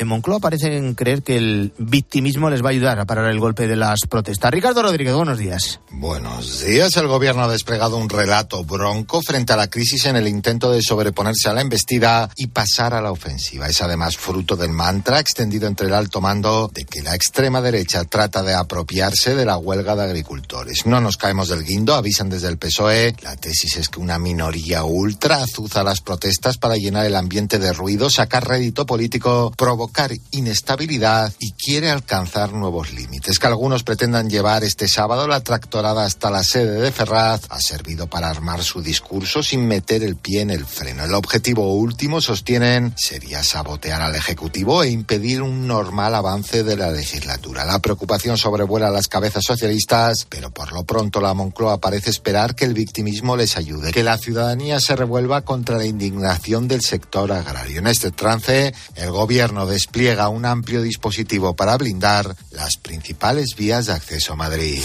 [0.00, 3.66] En Moncloa parecen creer que el victimismo les va a ayudar a parar el golpe
[3.66, 4.50] de las protestas.
[4.50, 5.80] Ricardo Rodríguez, buenos días.
[5.90, 6.96] Buenos días.
[6.96, 10.80] El gobierno ha desplegado un relato bronco frente a la crisis en el intento de
[10.80, 13.68] sobreponerse a la embestida y pasar a la ofensiva.
[13.68, 18.06] Es además fruto del mantra extendido entre el alto mando de que la extrema derecha
[18.06, 20.86] trata de apropiarse de la huelga de agricultores.
[20.86, 23.16] No nos caemos del guindo, avisan desde el PSOE.
[23.20, 27.74] La tesis es que una minoría ultra azuza las protestas para llenar el ambiente de
[27.74, 29.89] ruido, sacar rédito político, provocar
[30.30, 33.38] inestabilidad y quiere alcanzar nuevos límites.
[33.38, 38.06] Que algunos pretendan llevar este sábado la tractorada hasta la sede de Ferraz ha servido
[38.08, 41.04] para armar su discurso sin meter el pie en el freno.
[41.04, 46.90] El objetivo último, sostienen, sería sabotear al Ejecutivo e impedir un normal avance de la
[46.90, 47.64] legislatura.
[47.64, 52.64] La preocupación sobrevuela las cabezas socialistas, pero por lo pronto la Moncloa parece esperar que
[52.64, 57.78] el victimismo les ayude, que la ciudadanía se revuelva contra la indignación del sector agrario.
[57.78, 63.86] En este trance, el gobierno de despliega un amplio dispositivo para blindar las principales vías
[63.86, 64.78] de acceso a Madrid.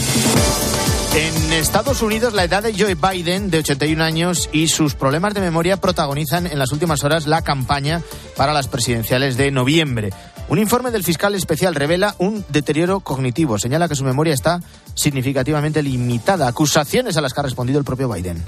[1.13, 5.41] En Estados Unidos, la edad de Joe Biden, de 81 años, y sus problemas de
[5.41, 8.01] memoria protagonizan en las últimas horas la campaña
[8.37, 10.13] para las presidenciales de noviembre.
[10.47, 13.59] Un informe del fiscal especial revela un deterioro cognitivo.
[13.59, 14.61] Señala que su memoria está
[14.95, 16.47] significativamente limitada.
[16.47, 18.43] Acusaciones a las que ha respondido el propio Biden.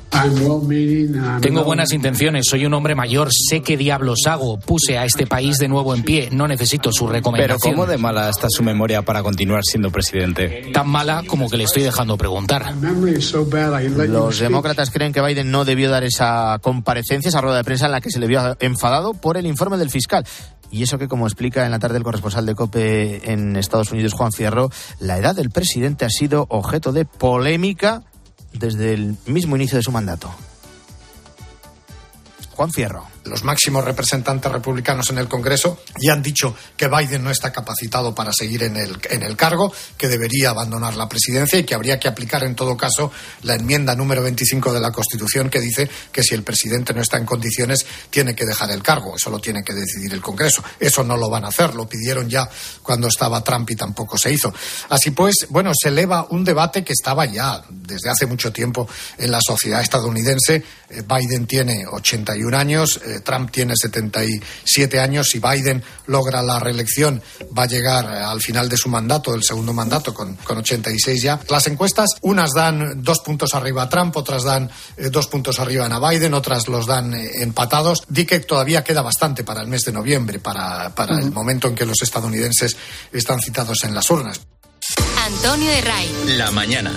[1.41, 4.59] Tengo buenas intenciones, soy un hombre mayor, sé qué diablos hago.
[4.59, 7.59] Puse a este país de nuevo en pie, no necesito su recomendación.
[7.61, 10.71] Pero ¿cómo de mala está su memoria para continuar siendo presidente?
[10.73, 12.73] Tan mala como que le estoy dejando preguntar.
[12.75, 17.91] Los demócratas creen que Biden no debió dar esa comparecencia, esa rueda de prensa en
[17.91, 20.25] la que se le vio enfadado por el informe del fiscal.
[20.69, 24.13] Y eso que, como explica en la tarde el corresponsal de COPE en Estados Unidos,
[24.13, 28.03] Juan Fierro, la edad del presidente ha sido objeto de polémica
[28.53, 30.29] desde el mismo inicio de su mandato.
[32.55, 37.31] Juan Fierro los máximos representantes republicanos en el Congreso ya han dicho que Biden no
[37.31, 41.63] está capacitado para seguir en el, en el cargo, que debería abandonar la presidencia y
[41.63, 43.11] que habría que aplicar en todo caso
[43.43, 47.17] la enmienda número 25 de la Constitución que dice que si el presidente no está
[47.17, 49.15] en condiciones tiene que dejar el cargo.
[49.15, 50.63] Eso lo tiene que decidir el Congreso.
[50.79, 51.75] Eso no lo van a hacer.
[51.75, 52.49] Lo pidieron ya
[52.81, 54.53] cuando estaba Trump y tampoco se hizo.
[54.89, 58.87] Así pues, bueno, se eleva un debate que estaba ya desde hace mucho tiempo
[59.17, 60.63] en la sociedad estadounidense.
[60.89, 62.99] Eh, Biden tiene 81 años.
[63.05, 65.29] Eh, Trump tiene 77 años.
[65.29, 67.21] Si Biden logra la reelección,
[67.57, 71.39] va a llegar al final de su mandato, del segundo mandato, con, con 86 ya.
[71.49, 75.85] Las encuestas, unas dan dos puntos arriba a Trump, otras dan eh, dos puntos arriba
[75.85, 78.03] a Biden, otras los dan eh, empatados.
[78.07, 81.75] Di que todavía queda bastante para el mes de noviembre, para, para el momento en
[81.75, 82.75] que los estadounidenses
[83.11, 84.41] están citados en las urnas.
[85.25, 86.09] Antonio Herray.
[86.37, 86.93] La mañana.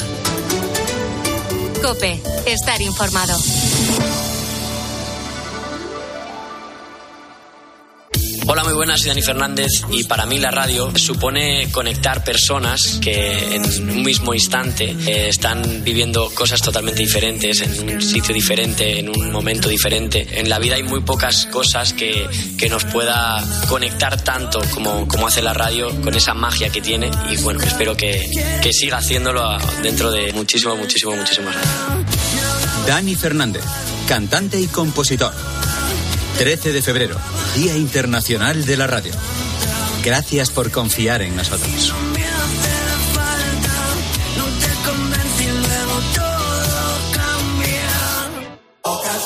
[1.83, 3.37] Cope, estar informado.
[8.53, 13.55] Hola, muy buenas, soy Dani Fernández y para mí la radio supone conectar personas que
[13.55, 19.09] en un mismo instante eh, están viviendo cosas totalmente diferentes, en un sitio diferente, en
[19.09, 20.27] un momento diferente.
[20.33, 25.29] En la vida hay muy pocas cosas que, que nos pueda conectar tanto como, como
[25.29, 28.29] hace la radio con esa magia que tiene y bueno, espero que,
[28.61, 31.65] que siga haciéndolo dentro de muchísimo, muchísimo, muchísimo años.
[32.85, 33.63] Dani Fernández,
[34.09, 35.33] cantante y compositor
[36.41, 37.17] 13 de febrero,
[37.55, 39.13] Día Internacional de la Radio.
[40.03, 41.93] Gracias por confiar en nosotros.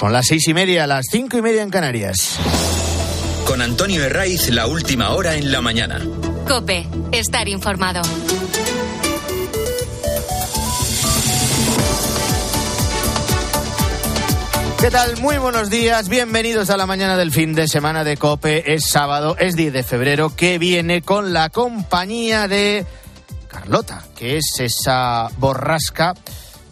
[0.00, 2.38] Son las seis y media, las cinco y media en Canarias.
[3.46, 6.00] Con Antonio Herraiz, la última hora en la mañana.
[6.48, 8.00] Cope, estar informado.
[14.80, 15.20] ¿Qué tal?
[15.20, 18.72] Muy buenos días, bienvenidos a la mañana del fin de semana de Cope.
[18.72, 22.86] Es sábado, es 10 de febrero, que viene con la compañía de
[23.48, 26.14] Carlota, que es esa borrasca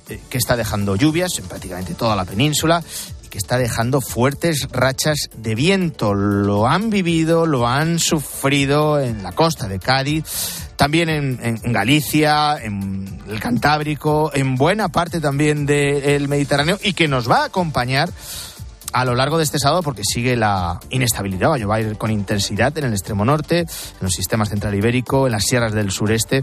[0.09, 2.83] eh, que está dejando lluvias en prácticamente toda la península
[3.29, 6.14] que está dejando fuertes rachas de viento.
[6.14, 10.25] Lo han vivido, lo han sufrido en la costa de Cádiz,
[10.77, 17.31] también en, Galicia, en el Cantábrico, en buena parte también del Mediterráneo y que nos
[17.31, 18.11] va a acompañar
[18.93, 21.51] a lo largo de este sábado porque sigue la inestabilidad.
[21.69, 23.67] Va a ir con intensidad en el extremo norte, en
[24.01, 26.43] los sistemas central ibérico, en las sierras del sureste.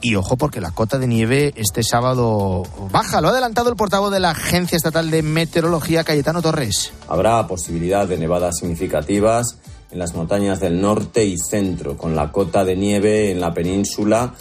[0.00, 3.20] Y ojo porque la cota de nieve este sábado baja.
[3.20, 6.92] Lo ha adelantado el portavoz de la Agencia Estatal de Meteorología, Cayetano Torres.
[7.08, 9.58] Habrá posibilidad de nevadas significativas
[9.90, 14.34] en las montañas del norte y centro, con la cota de nieve en la península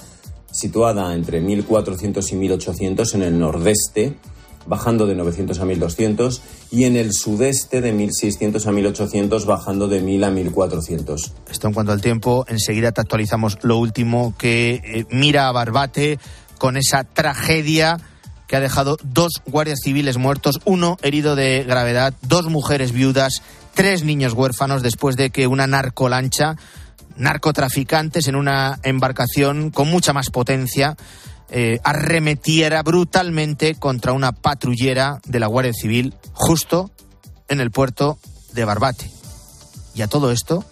[0.51, 4.15] situada entre 1400 y 1800 en el nordeste,
[4.65, 10.01] bajando de 900 a 1200, y en el sudeste de 1600 a 1800, bajando de
[10.01, 11.33] 1000 a 1400.
[11.49, 16.19] Esto en cuanto al tiempo, enseguida te actualizamos lo último que eh, mira a Barbate
[16.57, 17.97] con esa tragedia
[18.47, 23.41] que ha dejado dos guardias civiles muertos, uno herido de gravedad, dos mujeres viudas,
[23.73, 26.55] tres niños huérfanos después de que una narcolancha,
[27.17, 30.95] narcotraficantes en una embarcación con mucha más potencia,
[31.49, 36.91] eh, arremetiera brutalmente contra una patrullera de la Guardia Civil justo
[37.47, 38.17] en el puerto
[38.53, 39.09] de Barbate.
[39.93, 40.65] Y a todo esto,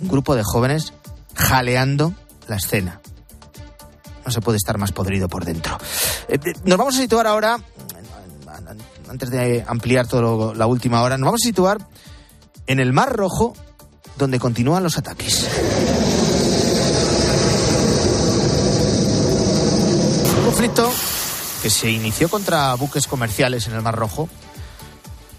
[0.00, 0.92] un grupo de jóvenes
[1.34, 2.12] jaleando
[2.48, 3.00] la escena.
[4.24, 5.78] No se puede estar más podrido por dentro.
[6.28, 7.58] Eh, eh, nos vamos a situar ahora,
[9.08, 11.78] antes de ampliar todo la última hora, nos vamos a situar
[12.66, 13.54] en el Mar Rojo,
[14.18, 15.46] donde continúan los ataques.
[20.56, 20.90] Conflicto
[21.62, 24.26] que se inició contra buques comerciales en el Mar Rojo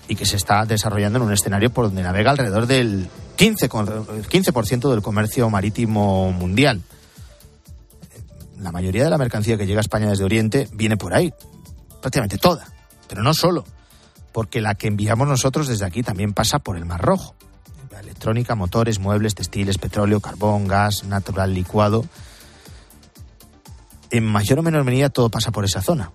[0.08, 3.88] y que se está desarrollando en un escenario por donde navega alrededor del 15%, con-
[3.96, 6.84] 15% del comercio marítimo mundial.
[8.60, 11.34] La mayoría de la mercancía que llega a España desde Oriente viene por ahí,
[12.00, 12.68] prácticamente toda,
[13.08, 13.64] pero no solo,
[14.32, 17.34] porque la que enviamos nosotros desde aquí también pasa por el Mar Rojo.
[17.92, 22.06] La electrónica, motores, muebles, textiles, petróleo, carbón, gas, natural licuado.
[24.12, 26.12] En mayor o menor medida todo pasa por esa zona.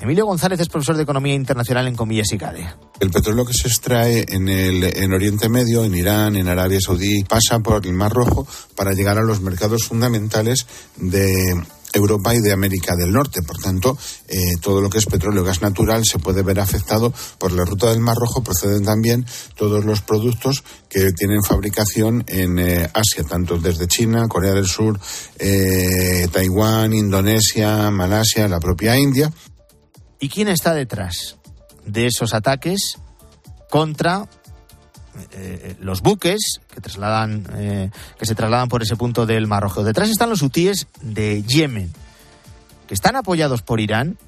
[0.00, 2.66] Emilio González es profesor de Economía Internacional en Comillas y CADE.
[3.00, 7.24] El petróleo que se extrae en el en Oriente Medio, en Irán, en Arabia Saudí,
[7.24, 11.62] pasa por el Mar Rojo para llegar a los mercados fundamentales de
[11.96, 13.42] Europa y de América del Norte.
[13.42, 13.96] Por tanto,
[14.28, 17.64] eh, todo lo que es petróleo y gas natural se puede ver afectado por la
[17.64, 18.42] ruta del Mar Rojo.
[18.42, 24.52] Proceden también todos los productos que tienen fabricación en eh, Asia, tanto desde China, Corea
[24.52, 24.98] del Sur,
[25.38, 29.32] eh, Taiwán, Indonesia, Malasia, la propia India.
[30.18, 31.36] ¿Y quién está detrás
[31.84, 32.96] de esos ataques
[33.70, 34.28] contra
[35.32, 39.84] eh, los buques que trasladan eh, que se trasladan por ese punto del Mar Rojo?
[39.84, 41.92] Detrás están los hutíes de Yemen,
[42.86, 44.18] que están apoyados por Irán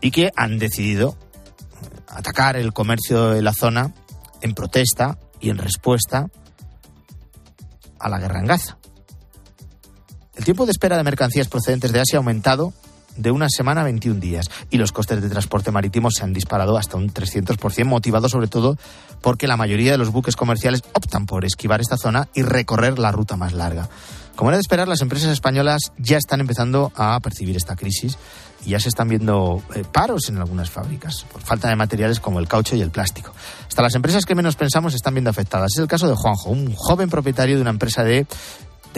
[0.00, 1.16] y que han decidido
[2.08, 3.92] atacar el comercio de la zona
[4.40, 6.28] en protesta y en respuesta
[7.98, 8.78] a la guerra en Gaza.
[10.34, 12.72] El tiempo de espera de mercancías procedentes de Asia ha aumentado
[13.20, 16.76] de una semana a 21 días y los costes de transporte marítimo se han disparado
[16.76, 18.76] hasta un 300%, motivado sobre todo
[19.20, 23.12] porque la mayoría de los buques comerciales optan por esquivar esta zona y recorrer la
[23.12, 23.88] ruta más larga.
[24.36, 28.16] Como era de esperar, las empresas españolas ya están empezando a percibir esta crisis
[28.64, 32.38] y ya se están viendo eh, paros en algunas fábricas por falta de materiales como
[32.38, 33.32] el caucho y el plástico.
[33.68, 35.72] Hasta las empresas que menos pensamos están viendo afectadas.
[35.74, 38.26] Es el caso de Juanjo, un joven propietario de una empresa de,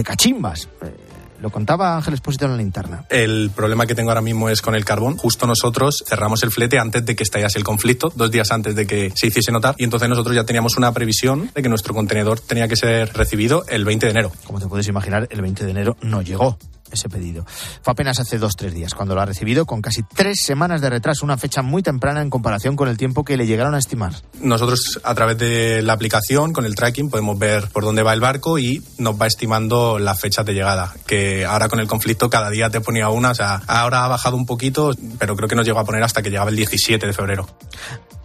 [0.04, 0.68] cachimbas.
[0.82, 0.96] Eh,
[1.42, 3.04] lo contaba Ángel Espósito en la linterna.
[3.10, 5.16] El problema que tengo ahora mismo es con el carbón.
[5.16, 8.86] Justo nosotros cerramos el flete antes de que estallase el conflicto, dos días antes de
[8.86, 12.38] que se hiciese notar, y entonces nosotros ya teníamos una previsión de que nuestro contenedor
[12.38, 14.32] tenía que ser recibido el 20 de enero.
[14.46, 16.56] Como te puedes imaginar, el 20 de enero no llegó.
[16.94, 17.44] Ese pedido.
[17.82, 20.90] Fue apenas hace dos, tres días cuando lo ha recibido, con casi tres semanas de
[20.90, 24.14] retraso, una fecha muy temprana en comparación con el tiempo que le llegaron a estimar.
[24.40, 28.20] Nosotros, a través de la aplicación, con el tracking, podemos ver por dónde va el
[28.20, 30.92] barco y nos va estimando las fechas de llegada.
[31.06, 34.36] Que ahora con el conflicto cada día te ponía una, o sea, ahora ha bajado
[34.36, 37.12] un poquito, pero creo que nos llegó a poner hasta que llegaba el 17 de
[37.12, 37.48] febrero.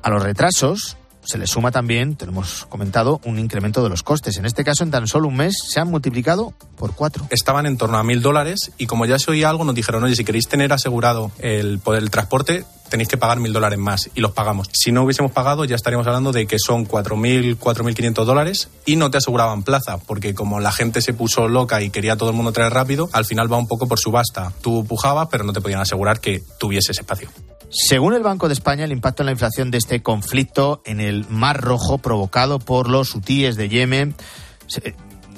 [0.02, 0.98] A los retrasos,
[1.28, 4.38] se le suma también, tenemos comentado, un incremento de los costes.
[4.38, 7.28] En este caso, en tan solo un mes, se han multiplicado por cuatro.
[7.30, 10.16] Estaban en torno a mil dólares y como ya se oía algo, nos dijeron, oye,
[10.16, 14.32] si queréis tener asegurado el, el transporte, tenéis que pagar mil dólares más y los
[14.32, 14.70] pagamos.
[14.72, 18.26] Si no hubiésemos pagado, ya estaríamos hablando de que son cuatro mil, cuatro mil quinientos
[18.26, 22.16] dólares y no te aseguraban plaza, porque como la gente se puso loca y quería
[22.16, 24.54] todo el mundo traer rápido, al final va un poco por subasta.
[24.62, 27.30] Tú pujabas, pero no te podían asegurar que tuviese ese espacio.
[27.70, 31.26] Según el Banco de España, el impacto en la inflación de este conflicto en el
[31.30, 34.16] Mar Rojo provocado por los hutíes de Yemen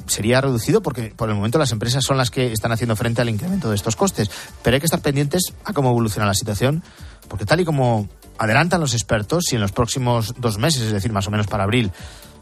[0.06, 3.30] sería reducido porque por el momento las empresas son las que están haciendo frente al
[3.30, 4.30] incremento de estos costes.
[4.62, 6.84] Pero hay que estar pendientes a cómo evoluciona la situación,
[7.28, 8.08] porque tal y como
[8.38, 11.64] adelantan los expertos, si en los próximos dos meses, es decir, más o menos para
[11.64, 11.92] abril,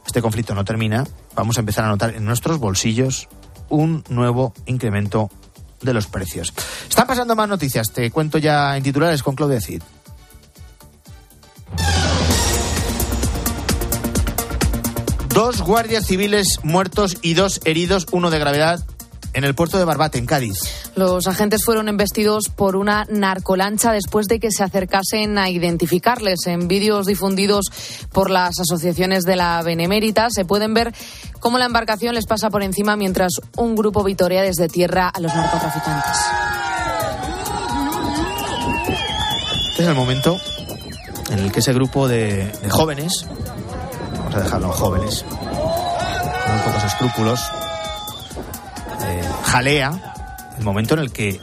[0.05, 3.27] este conflicto no termina, vamos a empezar a notar en nuestros bolsillos
[3.69, 5.29] un nuevo incremento
[5.81, 6.53] de los precios.
[6.89, 9.81] Están pasando más noticias, te cuento ya en titulares con Claudia Cid.
[15.29, 18.83] Dos guardias civiles muertos y dos heridos, uno de gravedad,
[19.37, 20.57] en el puerto de Barbate, en Cádiz.
[20.95, 26.47] Los agentes fueron embestidos por una narcolancha después de que se acercasen a identificarles.
[26.47, 27.67] En vídeos difundidos
[28.11, 30.91] por las asociaciones de la Benemérita se pueden ver
[31.39, 35.31] cómo la embarcación les pasa por encima mientras un grupo vitorea desde tierra a los
[35.31, 36.17] narcotraficantes.
[39.69, 40.35] Este es el momento
[41.29, 43.27] en el que ese grupo de, de jóvenes,
[44.17, 47.51] vamos a dejarlo jóvenes, con pocos escrúpulos,
[49.43, 50.15] jalea
[50.57, 51.39] el momento en el que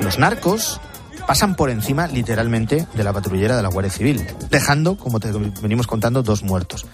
[0.00, 0.80] los narcos
[1.26, 5.86] pasan por encima literalmente de la patrullera de la Guardia Civil, dejando, como te venimos
[5.86, 6.86] contando, dos muertos.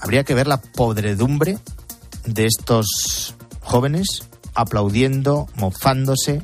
[0.00, 1.58] Habría que ver la podredumbre
[2.24, 6.42] de estos jóvenes aplaudiendo, mofándose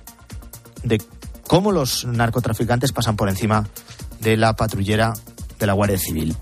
[0.83, 1.01] de
[1.47, 3.69] cómo los narcotraficantes pasan por encima
[4.21, 5.13] de la patrullera
[5.59, 6.37] de la Guardia Civil.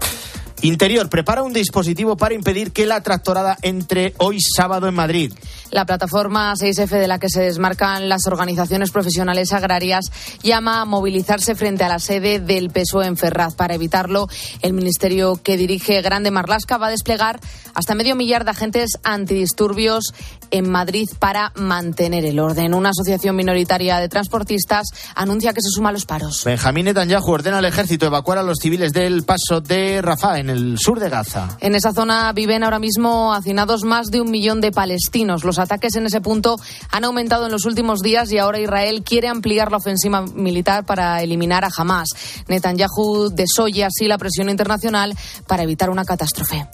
[0.63, 5.33] Interior prepara un dispositivo para impedir que la tractorada entre hoy sábado en Madrid.
[5.71, 10.11] La plataforma 6F de la que se desmarcan las organizaciones profesionales agrarias
[10.43, 13.55] llama a movilizarse frente a la sede del PSOE en Ferraz.
[13.55, 14.29] Para evitarlo,
[14.61, 17.41] el ministerio que dirige Grande Marlasca va a desplegar
[17.75, 20.13] hasta medio millar de agentes antidisturbios
[20.51, 22.75] en Madrid para mantener el orden.
[22.75, 26.43] Una asociación minoritaria de transportistas anuncia que se suma a los paros.
[26.45, 30.79] Benjamín Netanyahu ordena al ejército evacuar a los civiles del paso de Rafah, en el
[30.79, 31.57] sur de Gaza.
[31.61, 35.45] En esa zona viven ahora mismo hacinados más de un millón de palestinos.
[35.45, 36.57] Los ataques en ese punto
[36.91, 41.23] han aumentado en los últimos días y ahora Israel quiere ampliar la ofensiva militar para
[41.23, 42.09] eliminar a Hamas.
[42.49, 46.67] Netanyahu desoye así la presión internacional para evitar una catástrofe.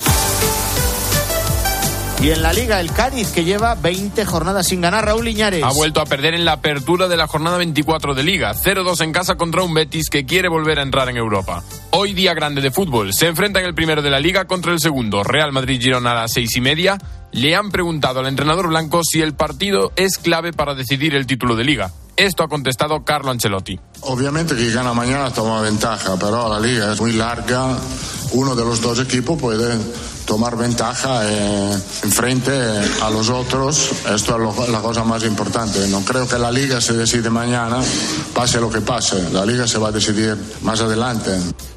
[2.22, 5.62] Y en la Liga, el Cádiz, que lleva 20 jornadas sin ganar, Raúl Iñares.
[5.62, 8.54] Ha vuelto a perder en la apertura de la jornada 24 de Liga.
[8.54, 11.62] 0-2 en casa contra un Betis que quiere volver a entrar en Europa.
[11.90, 13.12] Hoy día grande de fútbol.
[13.12, 15.22] Se enfrentan el primero de la Liga contra el segundo.
[15.24, 16.98] Real Madrid-Girona a las seis y media.
[17.32, 21.54] Le han preguntado al entrenador blanco si el partido es clave para decidir el título
[21.54, 21.92] de Liga.
[22.16, 23.78] Esto ha contestado Carlo Ancelotti.
[24.00, 27.76] Obviamente que gana mañana toma ventaja, pero la liga es muy larga.
[28.32, 29.76] Uno de los dos equipos puede
[30.26, 32.52] tomar ventaja eh, en frente
[33.02, 33.92] a los otros.
[34.10, 35.86] Esto es lo, la cosa más importante.
[35.88, 37.80] No creo que la liga se decide mañana,
[38.34, 39.30] pase lo que pase.
[39.30, 41.30] La liga se va a decidir más adelante.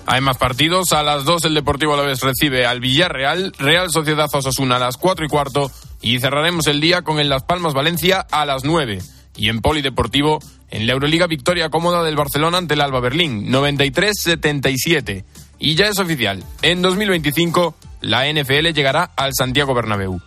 [0.06, 0.94] Hay más partidos.
[0.94, 5.26] A las 2 el Deportivo Alavés recibe al Villarreal, Real Sociedad Osasuna a las 4
[5.26, 5.70] y cuarto
[6.02, 9.00] y cerraremos el día con el Las Palmas Valencia a las 9.
[9.40, 15.24] Y en Polideportivo, en la Euroliga victoria cómoda del Barcelona ante el Alba Berlín, 93-77.
[15.60, 20.20] Y ya es oficial, en 2025 la NFL llegará al Santiago Bernabéu.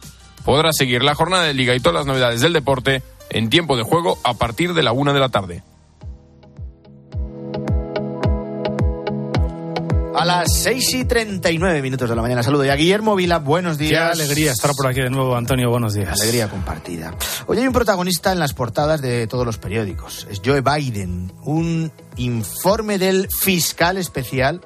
[0.47, 3.83] Podrá seguir la jornada de liga y todas las novedades del deporte en tiempo de
[3.83, 5.63] juego a partir de la una de la tarde.
[10.15, 12.43] A las 6 y 39 minutos de la mañana.
[12.43, 14.17] Saludo ya Guillermo Vila, buenos días.
[14.17, 16.21] Qué alegría estar por aquí de nuevo, Antonio, buenos días.
[16.21, 17.15] Alegría compartida.
[17.47, 20.27] Hoy hay un protagonista en las portadas de todos los periódicos.
[20.31, 24.61] Es Joe Biden, un informe del fiscal especial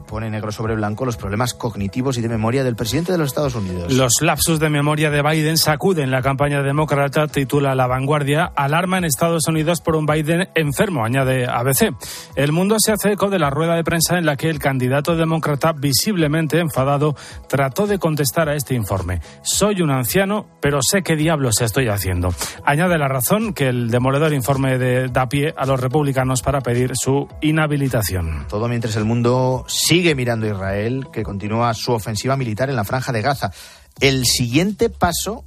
[0.00, 3.54] pone negro sobre blanco los problemas cognitivos y de memoria del presidente de los Estados
[3.54, 3.92] Unidos.
[3.92, 9.04] Los lapsus de memoria de Biden sacuden la campaña demócrata, titula La Vanguardia, alarma en
[9.04, 11.94] Estados Unidos por un Biden enfermo, añade ABC.
[12.36, 15.16] El mundo se hace eco de la rueda de prensa en la que el candidato
[15.16, 17.14] demócrata, visiblemente enfadado,
[17.48, 19.20] trató de contestar a este informe.
[19.42, 22.34] Soy un anciano, pero sé qué diablos estoy haciendo.
[22.64, 26.92] Añade la razón que el demoledor informe de, da pie a los republicanos para pedir
[26.94, 28.46] su inhabilitación.
[28.48, 32.84] Todo mientras el mundo sigue mirando a Israel, que continúa su ofensiva militar en la
[32.84, 33.52] franja de Gaza.
[34.00, 35.44] El siguiente paso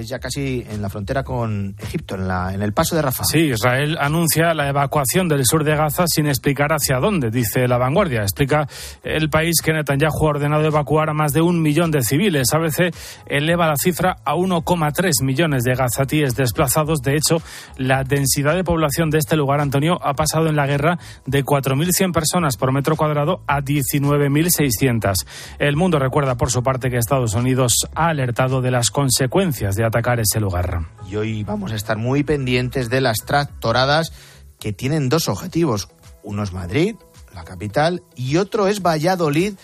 [0.00, 3.24] es ya casi en la frontera con Egipto, en, la, en el paso de Rafah.
[3.24, 7.78] Sí, Israel anuncia la evacuación del sur de Gaza sin explicar hacia dónde, dice la
[7.78, 8.22] vanguardia.
[8.22, 8.66] Explica
[9.02, 12.52] el país que Netanyahu ha ordenado evacuar a más de un millón de civiles.
[12.52, 12.94] ABC
[13.26, 17.00] eleva la cifra a 1,3 millones de gazatíes desplazados.
[17.00, 17.36] De hecho,
[17.76, 22.12] la densidad de población de este lugar, Antonio, ha pasado en la guerra de 4.100
[22.12, 25.26] personas por metro cuadrado a 19.600.
[25.58, 29.84] El mundo recuerda, por su parte, que Estados Unidos ha alertado de las consecuencias de
[29.90, 30.86] atacar ese lugar.
[31.08, 34.12] Y hoy vamos a estar muy pendientes de las tractoradas
[34.58, 35.88] que tienen dos objetivos.
[36.22, 36.94] Uno es Madrid,
[37.34, 39.54] la capital, y otro es Valladolid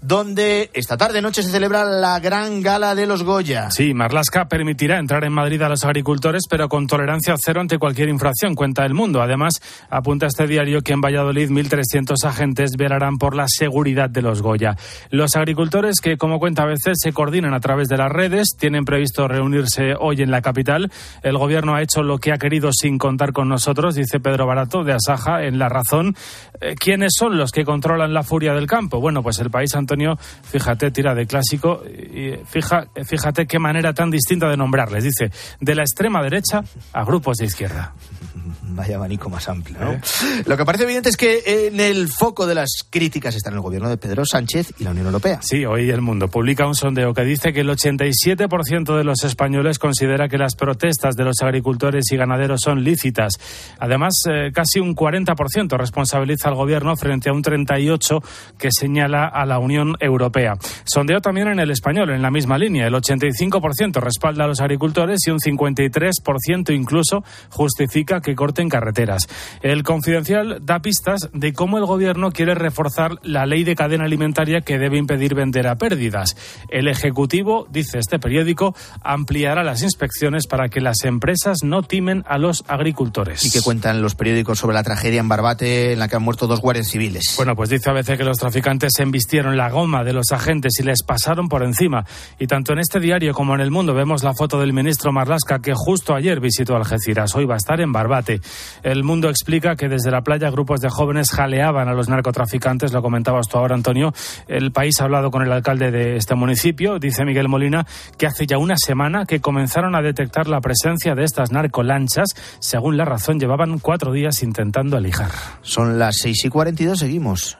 [0.00, 3.70] donde esta tarde noche se celebra la gran gala de los Goya.
[3.70, 8.08] Sí, Marlasca permitirá entrar en Madrid a los agricultores, pero con tolerancia cero ante cualquier
[8.08, 9.22] infracción, cuenta el mundo.
[9.22, 14.42] Además, apunta este diario que en Valladolid 1.300 agentes velarán por la seguridad de los
[14.42, 14.76] Goya.
[15.10, 18.84] Los agricultores, que como cuenta a veces se coordinan a través de las redes, tienen
[18.84, 20.90] previsto reunirse hoy en la capital.
[21.22, 24.84] El gobierno ha hecho lo que ha querido sin contar con nosotros, dice Pedro Barato
[24.84, 26.16] de Asaja en La Razón.
[26.60, 29.00] Eh, ¿Quiénes son los que controlan la furia del campo?
[29.00, 34.10] Bueno, pues el país, Antonio fíjate, tira de clásico y fija, fíjate qué manera tan
[34.10, 35.04] distinta de nombrarles.
[35.04, 35.30] Dice,
[35.60, 37.94] de la extrema derecha a grupos de izquierda.
[38.68, 40.00] Vaya abanico más amplio, ¿no?
[40.44, 43.88] Lo que parece evidente es que en el foco de las críticas está el gobierno
[43.88, 45.40] de Pedro Sánchez y la Unión Europea.
[45.40, 49.78] Sí, hoy El Mundo publica un sondeo que dice que el 87% de los españoles
[49.78, 53.34] considera que las protestas de los agricultores y ganaderos son lícitas.
[53.78, 58.22] Además, eh, casi un 40% responsabiliza al gobierno frente a un 38%
[58.58, 60.54] que señala a la Unión Europea.
[60.84, 62.86] Sondeo también en el español, en la misma línea.
[62.86, 69.26] El 85% respalda a los agricultores y un 53% incluso justifica que corten carreteras.
[69.62, 74.60] El Confidencial da pistas de cómo el gobierno quiere reforzar la ley de cadena alimentaria
[74.60, 76.36] que debe impedir vender a pérdidas.
[76.68, 82.38] El Ejecutivo, dice este periódico, ampliará las inspecciones para que las empresas no timen a
[82.38, 83.44] los agricultores.
[83.44, 86.46] ¿Y qué cuentan los periódicos sobre la tragedia en Barbate en la que han muerto
[86.46, 87.34] dos guardias civiles?
[87.36, 90.78] Bueno, pues dice a veces que los traficantes se embistieron la goma de los agentes
[90.80, 92.04] y les pasaron por encima.
[92.38, 95.60] Y tanto en este diario como en el mundo vemos la foto del ministro Marlasca
[95.60, 97.34] que justo ayer visitó Algeciras.
[97.34, 98.40] Hoy va a estar en Barbate.
[98.82, 103.02] El mundo explica que desde la playa grupos de jóvenes jaleaban a los narcotraficantes, lo
[103.02, 104.12] comentabas tú ahora, Antonio.
[104.48, 107.86] El país ha hablado con el alcalde de este municipio, dice Miguel Molina,
[108.18, 112.28] que hace ya una semana que comenzaron a detectar la presencia de estas narcolanchas.
[112.58, 115.30] Según la razón, llevaban cuatro días intentando alijar.
[115.62, 117.58] Son las seis y cuarenta y dos, seguimos.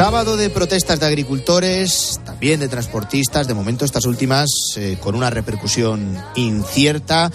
[0.00, 5.28] Sábado de protestas de agricultores, también de transportistas, de momento estas últimas eh, con una
[5.28, 7.30] repercusión incierta.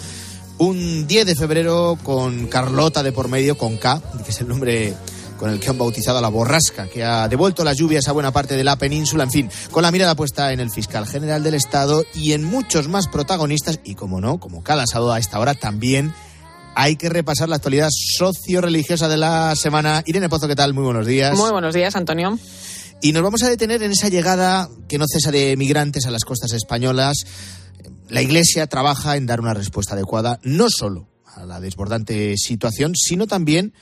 [0.58, 4.94] Un 10 de febrero con Carlota de por medio, con K, que es el nombre
[5.38, 8.32] con el que han bautizado a la borrasca, que ha devuelto las lluvias a buena
[8.32, 11.54] parte de la península, en fin, con la mirada puesta en el fiscal general del
[11.54, 15.54] Estado y en muchos más protagonistas, y como no, como cada sábado a esta hora
[15.54, 16.12] también
[16.76, 20.02] hay que repasar la actualidad socio-religiosa de la semana.
[20.04, 20.74] Irene Pozo, ¿qué tal?
[20.74, 21.34] Muy buenos días.
[21.34, 22.38] Muy buenos días, Antonio.
[23.00, 26.24] Y nos vamos a detener en esa llegada que no cesa de migrantes a las
[26.24, 27.24] costas españolas.
[28.10, 33.26] La Iglesia trabaja en dar una respuesta adecuada, no solo a la desbordante situación, sino
[33.26, 33.72] también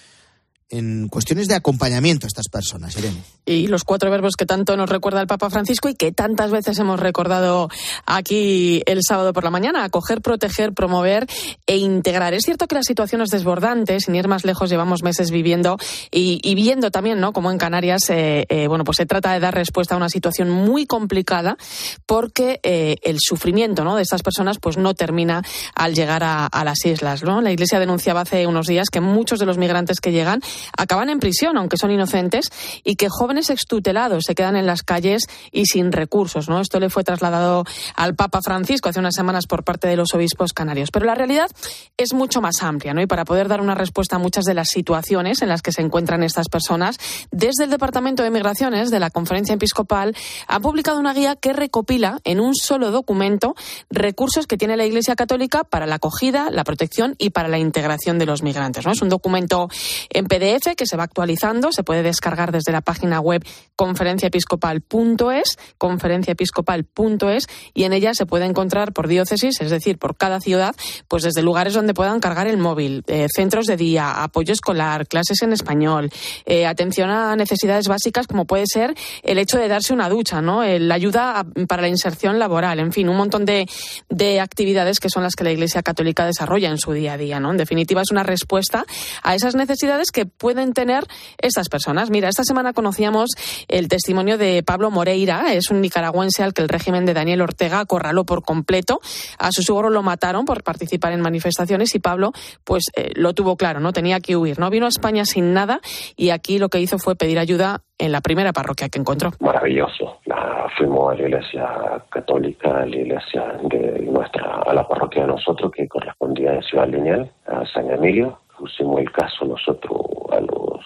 [0.71, 3.23] en cuestiones de acompañamiento a estas personas, Irene.
[3.47, 6.79] Y los cuatro verbos que tanto nos recuerda el Papa Francisco y que tantas veces
[6.79, 7.69] hemos recordado
[8.07, 11.27] aquí el sábado por la mañana, acoger, proteger, promover
[11.67, 12.33] e integrar.
[12.33, 15.77] Es cierto que las situaciones desbordantes, sin ir más lejos, llevamos meses viviendo
[16.11, 17.33] y, viendo también, ¿no?
[17.33, 20.49] Como en Canarias, eh, eh, bueno, pues se trata de dar respuesta a una situación
[20.49, 21.59] muy complicada
[22.07, 23.97] porque eh, el sufrimiento, ¿no?
[23.97, 25.43] De estas personas, pues no termina
[25.75, 27.43] al llegar a, a las islas, ¿no?
[27.43, 30.41] La Iglesia denunciaba hace unos días que muchos de los migrantes que llegan
[30.77, 32.51] acaban en prisión, aunque son inocentes,
[32.83, 36.49] y que jóvenes extutelados se quedan en las calles y sin recursos.
[36.49, 36.61] ¿no?
[36.61, 37.65] Esto le fue trasladado
[37.97, 40.91] al Papa Francisco hace unas semanas por parte de los obispos canarios.
[40.91, 41.51] Pero la realidad
[41.97, 43.03] es mucho más amplia, ¿no?
[43.03, 45.83] Y para poder dar una respuesta a muchas de las situaciones en las que se
[45.83, 46.99] encuentran estas personas,
[47.31, 52.19] desde el Departamento de Migraciones de la Conferencia Episcopal ha publicado una guía que recopila
[52.25, 53.55] en un solo documento
[53.91, 58.19] recursos que tiene la Iglesia Católica para la acogida, la protección y para la integración
[58.19, 58.87] de los migrantes.
[58.87, 58.93] ¿no?
[58.93, 59.69] Es un documento
[60.11, 60.44] en PDF
[60.77, 63.45] que se va actualizando, se puede descargar desde la página web
[63.77, 70.75] conferenciaepiscopal.es, conferenciaepiscopal.es y en ella se puede encontrar por diócesis, es decir, por cada ciudad,
[71.09, 75.43] pues desde lugares donde puedan cargar el móvil, eh, centros de día, apoyo escolar, clases
[75.43, 76.11] en español,
[76.47, 80.63] eh, atención a necesidades básicas como puede ser el hecho de darse una ducha, ¿no?
[80.65, 83.67] la ayuda para la inserción laboral, en fin, un montón de,
[84.09, 87.41] de actividades que son las que la Iglesia Católica desarrolla en su día a día,
[87.41, 87.51] ¿no?
[87.51, 88.85] En definitiva, es una respuesta
[89.23, 91.05] a esas necesidades que pueden tener
[91.39, 92.11] estas personas.
[92.11, 93.31] Mira, esta semana conocíamos
[93.69, 97.81] el testimonio de Pablo Moreira, es un nicaragüense al que el régimen de Daniel Ortega
[97.81, 99.01] acorraló por completo.
[99.39, 102.33] A su suegro lo mataron por participar en manifestaciones y Pablo,
[102.65, 103.93] pues eh, lo tuvo claro, ¿no?
[103.93, 104.71] Tenía que huir, ¿no?
[104.71, 105.81] Vino a España sin nada
[106.17, 109.31] y aquí lo que hizo fue pedir ayuda en la primera parroquia que encontró.
[109.41, 110.19] Maravilloso.
[110.27, 115.29] La, fuimos a la iglesia católica, a la iglesia de nuestra, a la parroquia de
[115.29, 118.41] nosotros que correspondía a Ciudad Lineal, a San Emilio.
[118.59, 120.85] Pusimos el caso nosotros a los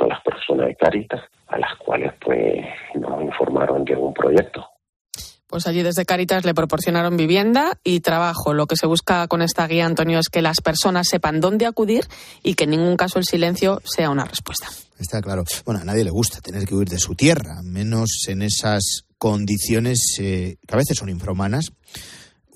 [0.00, 2.64] a las personas de Caritas, a las cuales pues
[2.94, 4.66] nos informaron de un proyecto
[5.54, 8.54] pues allí desde Caritas le proporcionaron vivienda y trabajo.
[8.54, 12.08] Lo que se busca con esta guía, Antonio, es que las personas sepan dónde acudir
[12.42, 14.66] y que en ningún caso el silencio sea una respuesta.
[14.98, 15.44] Está claro.
[15.64, 20.16] Bueno, a nadie le gusta tener que huir de su tierra, menos en esas condiciones
[20.18, 21.70] eh, que a veces son infrahumanas.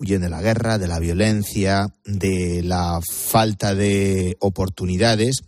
[0.00, 2.98] Huyen de la guerra, de la violencia, de la
[3.30, 5.42] falta de oportunidades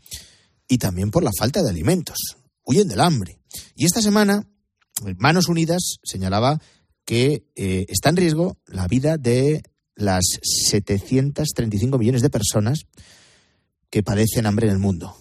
[0.70, 2.16] y también por la falta de alimentos.
[2.64, 3.40] Huyen del hambre.
[3.74, 4.46] Y esta semana,
[5.18, 6.60] Manos Unidas señalaba
[7.04, 9.62] que eh, está en riesgo la vida de
[9.96, 12.86] las 735 millones de personas
[13.90, 15.16] que padecen hambre en el mundo.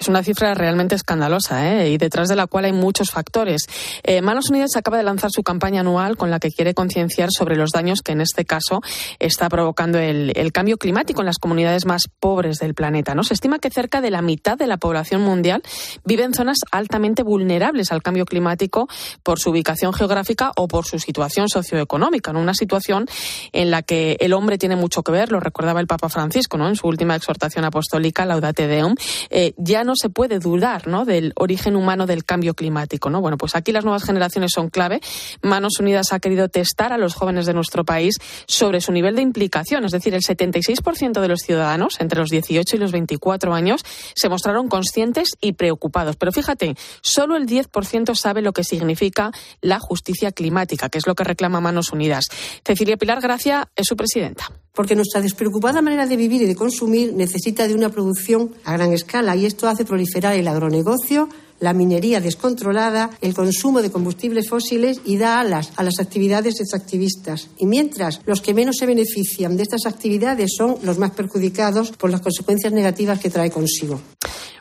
[0.00, 1.90] Es una cifra realmente escandalosa ¿eh?
[1.90, 3.66] y detrás de la cual hay muchos factores.
[4.02, 7.54] Eh, Manos Unidas acaba de lanzar su campaña anual con la que quiere concienciar sobre
[7.54, 8.80] los daños que en este caso
[9.18, 13.14] está provocando el, cambio climático en las comunidades más pobres del planeta.
[13.14, 13.24] ¿no?
[13.24, 15.62] Se estima que cerca de la mitad de la población mundial
[16.02, 18.88] vive en zonas altamente vulnerables al cambio climático
[19.22, 22.32] por su ubicación geográfica o por su situación socioeconómica.
[22.32, 22.40] ¿no?
[22.40, 23.06] Una situación
[23.52, 26.68] en la que el hombre tiene mucho que ver, lo recordaba el Papa Francisco ¿no?
[26.68, 28.94] en su última exhortación apostólica, Laudate Deum.
[29.28, 31.04] Eh, ya no se puede dudar ¿no?
[31.04, 33.10] del origen humano del cambio climático.
[33.10, 33.20] ¿no?
[33.20, 35.00] Bueno, pues aquí las nuevas generaciones son clave.
[35.42, 38.16] Manos Unidas ha querido testar a los jóvenes de nuestro país
[38.46, 39.84] sobre su nivel de implicación.
[39.84, 43.84] Es decir, el 76% de los ciudadanos entre los 18 y los 24 años
[44.14, 46.16] se mostraron conscientes y preocupados.
[46.16, 51.14] Pero fíjate, solo el 10% sabe lo que significa la justicia climática, que es lo
[51.14, 52.26] que reclama Manos Unidas.
[52.64, 57.12] Cecilia Pilar Gracia es su presidenta porque nuestra despreocupada manera de vivir y de consumir
[57.14, 61.28] necesita de una producción a gran escala y esto hace proliferar el agronegocio,
[61.60, 67.48] la minería descontrolada, el consumo de combustibles fósiles y da alas a las actividades extractivistas.
[67.58, 72.10] Y mientras los que menos se benefician de estas actividades son los más perjudicados por
[72.10, 74.00] las consecuencias negativas que trae consigo.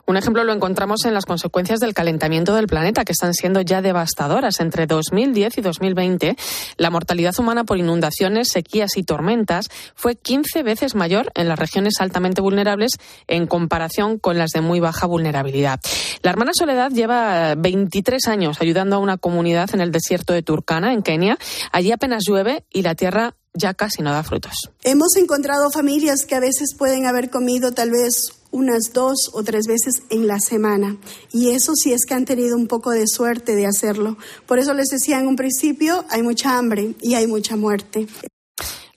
[0.10, 3.84] Un ejemplo lo encontramos en las consecuencias del calentamiento del planeta, que están siendo ya
[3.84, 4.60] devastadoras.
[4.60, 6.36] Entre 2010 y 2020,
[6.78, 11.94] la mortalidad humana por inundaciones, sequías y tormentas fue 15 veces mayor en las regiones
[12.00, 12.94] altamente vulnerables
[13.28, 15.80] en comparación con las de muy baja vulnerabilidad.
[16.24, 20.94] La hermana Soledad lleva 23 años ayudando a una comunidad en el desierto de Turkana,
[20.94, 21.38] en Kenia.
[21.72, 24.54] Allí apenas llueve y la tierra ya casi no da frutos.
[24.84, 29.66] Hemos encontrado familias que a veces pueden haber comido tal vez unas dos o tres
[29.68, 30.98] veces en la semana.
[31.32, 34.18] Y eso sí es que han tenido un poco de suerte de hacerlo.
[34.46, 38.08] Por eso les decía en un principio, hay mucha hambre y hay mucha muerte.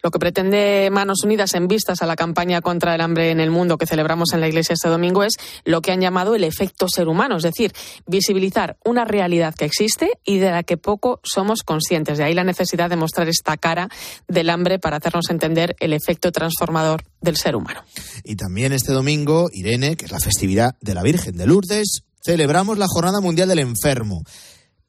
[0.03, 3.51] Lo que pretende Manos Unidas en vistas a la campaña contra el hambre en el
[3.51, 5.35] mundo que celebramos en la Iglesia este domingo es
[5.65, 7.73] lo que han llamado el efecto ser humano, es decir,
[8.07, 12.19] visibilizar una realidad que existe y de la que poco somos conscientes.
[12.19, 13.89] De ahí la necesidad de mostrar esta cara
[14.27, 17.85] del hambre para hacernos entender el efecto transformador del ser humano.
[18.25, 22.77] Y también este domingo, Irene, que es la festividad de la Virgen de Lourdes, celebramos
[22.77, 24.25] la Jornada Mundial del Enfermo.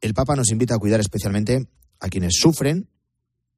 [0.01, 1.67] El Papa nos invita a cuidar especialmente
[1.99, 2.89] a quienes sufren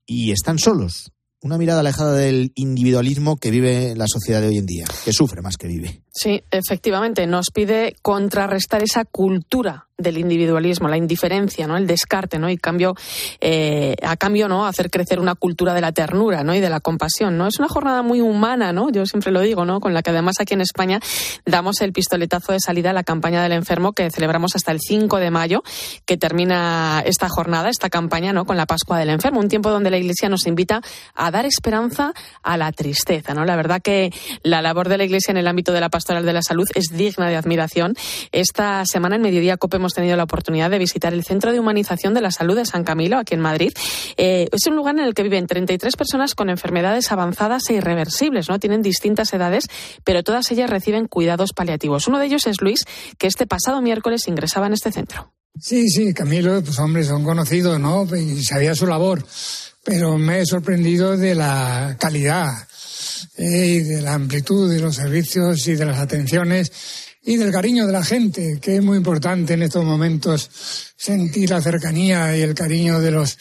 [0.06, 1.15] y están solos
[1.46, 5.44] una mirada alejada del individualismo que vive la sociedad de hoy en día, que sufre
[5.44, 6.02] más que vive.
[6.18, 11.78] Sí, efectivamente, nos pide contrarrestar esa cultura del individualismo, la indiferencia, ¿no?
[11.78, 12.50] El descarte, ¿no?
[12.50, 12.96] Y cambio,
[13.40, 14.66] eh, a cambio, ¿no?
[14.66, 16.54] Hacer crecer una cultura de la ternura, ¿no?
[16.54, 17.48] Y de la compasión, ¿no?
[17.48, 18.90] Es una jornada muy humana, ¿no?
[18.90, 19.80] Yo siempre lo digo, ¿no?
[19.80, 21.00] Con la que además aquí en España
[21.46, 25.18] damos el pistoletazo de salida a la campaña del enfermo que celebramos hasta el 5
[25.18, 25.64] de mayo,
[26.06, 28.46] que termina esta jornada, esta campaña, ¿no?
[28.46, 30.82] Con la Pascua del Enfermo, un tiempo donde la Iglesia nos invita
[31.14, 32.14] a dar esperanza
[32.44, 33.46] a la tristeza, ¿no?
[33.46, 34.12] La verdad que
[34.44, 36.96] la labor de la Iglesia en el ámbito de la pastoral de la salud es
[36.96, 37.96] digna de admiración.
[38.32, 42.14] Esta semana en Mediodía COPE hemos tenido la oportunidad de visitar el Centro de Humanización
[42.14, 43.74] de la Salud de San Camilo, aquí en Madrid.
[44.18, 48.50] Eh, es un lugar en el que viven 33 personas con enfermedades avanzadas e irreversibles,
[48.50, 48.60] ¿no?
[48.60, 49.68] Tienen distintas edades,
[50.04, 52.08] pero todas ellas reciben cuidados paliativos.
[52.08, 52.86] Uno de ellos es Luis,
[53.18, 55.32] que este pasado miércoles ingresaba en este centro.
[55.60, 58.06] Sí, sí, Camilo, pues hombre, son conocidos, ¿no?
[58.16, 59.26] Y sabía su labor,
[59.86, 62.68] pero me he sorprendido de la calidad
[63.38, 66.72] eh, y de la amplitud de los servicios y de las atenciones
[67.24, 70.50] y del cariño de la gente, que es muy importante en estos momentos
[70.98, 73.38] sentir la cercanía y el cariño de los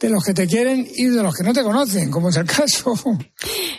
[0.00, 2.46] de los que te quieren y de los que no te conocen, como es el
[2.46, 2.94] caso.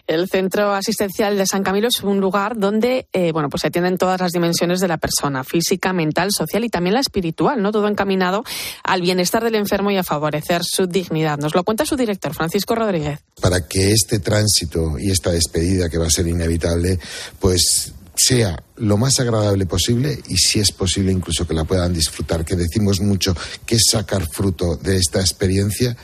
[0.06, 3.98] El Centro Asistencial de San Camilo es un lugar donde, eh, bueno, pues se atienden
[3.98, 7.72] todas las dimensiones de la persona, física, mental, social y también la espiritual, ¿no?
[7.72, 8.44] Todo encaminado
[8.84, 11.38] al bienestar del enfermo y a favorecer su dignidad.
[11.38, 13.20] Nos lo cuenta su director, Francisco Rodríguez.
[13.40, 17.00] Para que este tránsito y esta despedida, que va a ser inevitable,
[17.40, 22.44] pues sea lo más agradable posible y si es posible incluso que la puedan disfrutar,
[22.44, 25.96] que decimos mucho que es sacar fruto de esta experiencia,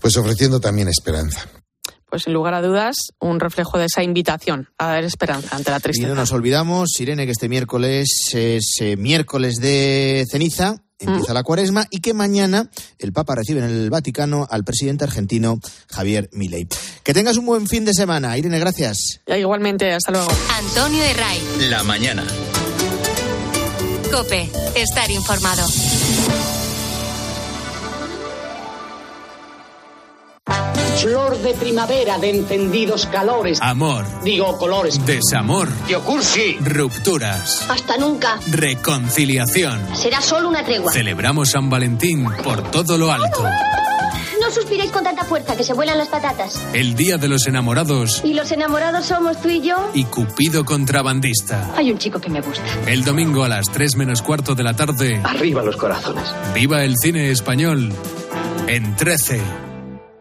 [0.00, 1.48] pues ofreciendo también esperanza.
[2.10, 5.80] Pues sin lugar a dudas, un reflejo de esa invitación a dar esperanza ante la
[5.80, 6.06] tristeza.
[6.06, 11.34] Y no nos olvidamos, Irene, que este miércoles es eh, miércoles de ceniza empieza Mm.
[11.34, 15.58] la cuaresma y que mañana el Papa recibe en el Vaticano al presidente argentino
[15.90, 16.66] Javier Milei.
[17.02, 18.36] Que tengas un buen fin de semana.
[18.38, 19.20] Irene, gracias.
[19.26, 20.28] Igualmente, hasta luego.
[20.58, 21.42] Antonio de Ray.
[21.70, 22.24] La mañana.
[24.10, 25.66] Cope, estar informado.
[31.00, 33.58] Flor de primavera de encendidos calores.
[33.60, 34.06] Amor.
[34.22, 35.04] Digo, colores.
[35.04, 35.68] Desamor.
[35.88, 36.56] Yocursi.
[36.60, 37.66] Rupturas.
[37.68, 38.38] Hasta nunca.
[38.46, 39.80] Reconciliación.
[39.94, 40.92] Será solo una tregua.
[40.92, 43.42] Celebramos San Valentín por todo lo alto.
[44.40, 46.60] No suspiréis con tanta fuerza que se vuelan las patatas.
[46.72, 49.90] El Día de los Enamorados Y los enamorados somos tú y yo.
[49.94, 51.72] y Cupido contrabandista.
[51.76, 52.62] Hay un chico que me gusta.
[52.86, 55.20] El domingo a las 3 menos cuarto de la tarde.
[55.24, 56.24] Arriba los corazones.
[56.54, 57.92] Viva el cine español
[58.68, 59.40] en 13.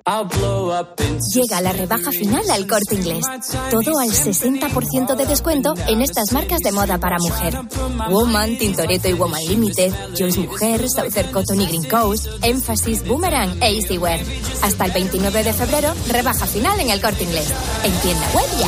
[0.06, 3.24] Llega la rebaja final al corte inglés.
[3.72, 7.58] Todo al 60% de descuento en estas marcas de moda para mujer.
[8.10, 13.78] Woman, Tintoretto y Woman Limited, Joyce Mujer, Southern Cotton y Green Coast, Emphasis, Boomerang e
[13.78, 14.20] Easywear.
[14.62, 17.54] Hasta el 29 de febrero, rebaja final en el corte inglés.
[17.86, 18.68] En tienda web ya.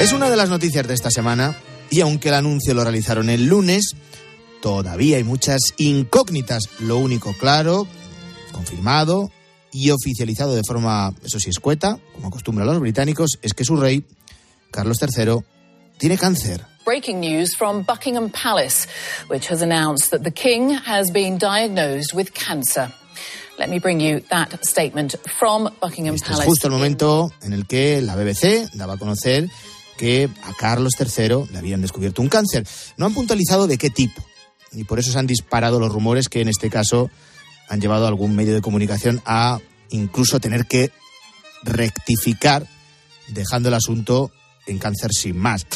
[0.00, 1.56] Es una de las noticias de esta semana
[1.92, 3.94] y aunque el anuncio lo realizaron el lunes,
[4.62, 6.64] todavía hay muchas incógnitas.
[6.80, 7.86] Lo único claro,
[8.50, 9.30] confirmado
[9.70, 14.04] y oficializado de forma, eso sí, escueta, como acostumbran los británicos, es que su rey,
[14.70, 15.36] Carlos III,
[15.98, 16.64] tiene cáncer.
[16.86, 18.88] Breaking news from Buckingham Palace,
[19.28, 22.90] which has announced that the King has been diagnosed with cancer.
[23.58, 26.46] Let me bring you that statement from Buckingham Es Palace.
[26.46, 29.48] justo el momento en el que la BBC daba a conocer
[30.02, 32.66] que a Carlos III le habían descubierto un cáncer.
[32.96, 34.20] No han puntualizado de qué tipo,
[34.72, 37.08] y por eso se han disparado los rumores que en este caso
[37.68, 40.90] han llevado a algún medio de comunicación a incluso tener que
[41.62, 42.66] rectificar,
[43.28, 44.32] dejando el asunto
[44.66, 45.66] en cáncer sin más.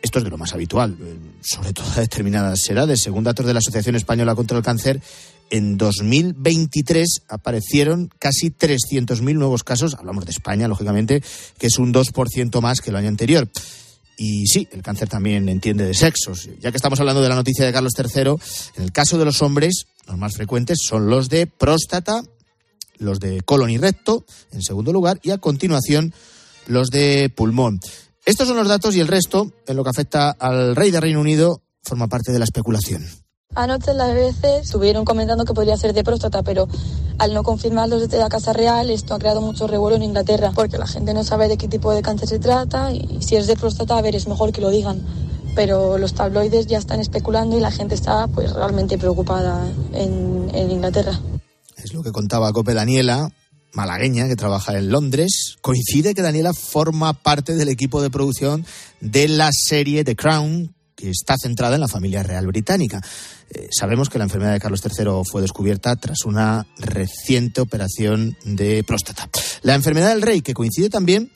[0.00, 3.02] Esto es de lo más habitual, eh, sobre todo a determinadas edades.
[3.02, 5.02] Según datos de la Asociación Española contra el Cáncer,
[5.54, 11.22] en 2023 aparecieron casi 300.000 nuevos casos, hablamos de España, lógicamente,
[11.58, 13.48] que es un 2% más que el año anterior.
[14.16, 16.48] Y sí, el cáncer también entiende de sexos.
[16.60, 18.34] Ya que estamos hablando de la noticia de Carlos III,
[18.78, 22.24] en el caso de los hombres, los más frecuentes son los de próstata,
[22.98, 26.12] los de colon y recto, en segundo lugar, y a continuación
[26.66, 27.78] los de pulmón.
[28.26, 31.20] Estos son los datos y el resto, en lo que afecta al rey de Reino
[31.20, 33.23] Unido, forma parte de la especulación.
[33.56, 36.66] Anoche en la BBC estuvieron comentando que podría ser de próstata, pero
[37.18, 40.76] al no confirmarlo desde la Casa Real, esto ha creado mucho revuelo en Inglaterra, porque
[40.76, 43.54] la gente no sabe de qué tipo de cáncer se trata y si es de
[43.54, 45.00] próstata, a ver, es mejor que lo digan.
[45.54, 50.70] Pero los tabloides ya están especulando y la gente está pues realmente preocupada en, en
[50.72, 51.20] Inglaterra.
[51.76, 53.30] Es lo que contaba Cope Daniela,
[53.72, 55.58] malagueña, que trabaja en Londres.
[55.60, 58.66] Coincide que Daniela forma parte del equipo de producción
[59.00, 63.00] de la serie The Crown, que está centrada en la familia real británica.
[63.50, 68.82] Eh, sabemos que la enfermedad de Carlos III fue descubierta tras una reciente operación de
[68.84, 69.28] próstata.
[69.62, 71.30] La enfermedad del rey, que coincide también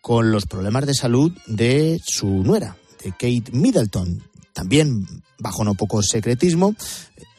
[0.00, 5.06] con los problemas de salud de su nuera, de Kate Middleton, también
[5.38, 6.74] bajo no poco secretismo.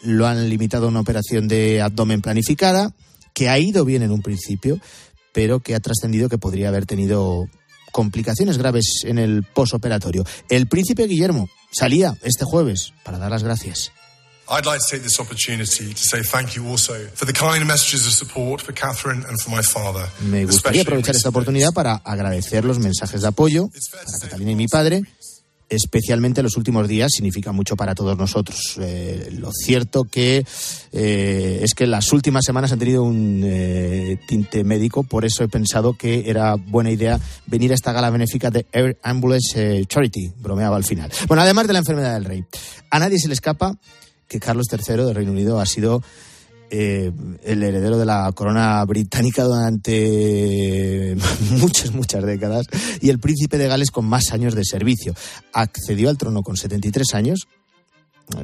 [0.03, 2.93] Lo han limitado a una operación de abdomen planificada,
[3.34, 4.80] que ha ido bien en un principio,
[5.34, 7.47] pero que ha trascendido que podría haber tenido
[7.91, 10.26] complicaciones graves en el posoperatorio.
[10.49, 13.91] El príncipe Guillermo salía este jueves para dar las gracias.
[14.52, 18.08] I'd like to take this opportunity to say thank you also for the kind messages
[18.08, 20.10] of support for Catherine and for my father.
[20.22, 24.68] Me gustaría aprovechar esta oportunidad para agradecer los mensajes de apoyo para Catalina y mi
[24.68, 25.04] padre
[25.70, 28.76] especialmente en los últimos días, significa mucho para todos nosotros.
[28.80, 30.43] Eh, lo cierto que
[30.91, 35.47] eh, es que las últimas semanas han tenido un eh, tinte médico, por eso he
[35.47, 40.76] pensado que era buena idea venir a esta gala benéfica de Air Ambulance Charity, bromeaba
[40.76, 41.12] al final.
[41.28, 42.43] Bueno, además de la enfermedad del rey,
[42.89, 43.78] a nadie se le escapa
[44.30, 46.01] que Carlos III del Reino Unido ha sido
[46.71, 47.11] eh,
[47.43, 51.17] el heredero de la corona británica durante
[51.59, 52.67] muchas, muchas décadas
[53.01, 55.15] y el príncipe de Gales con más años de servicio.
[55.51, 57.47] Accedió al trono con 73 años,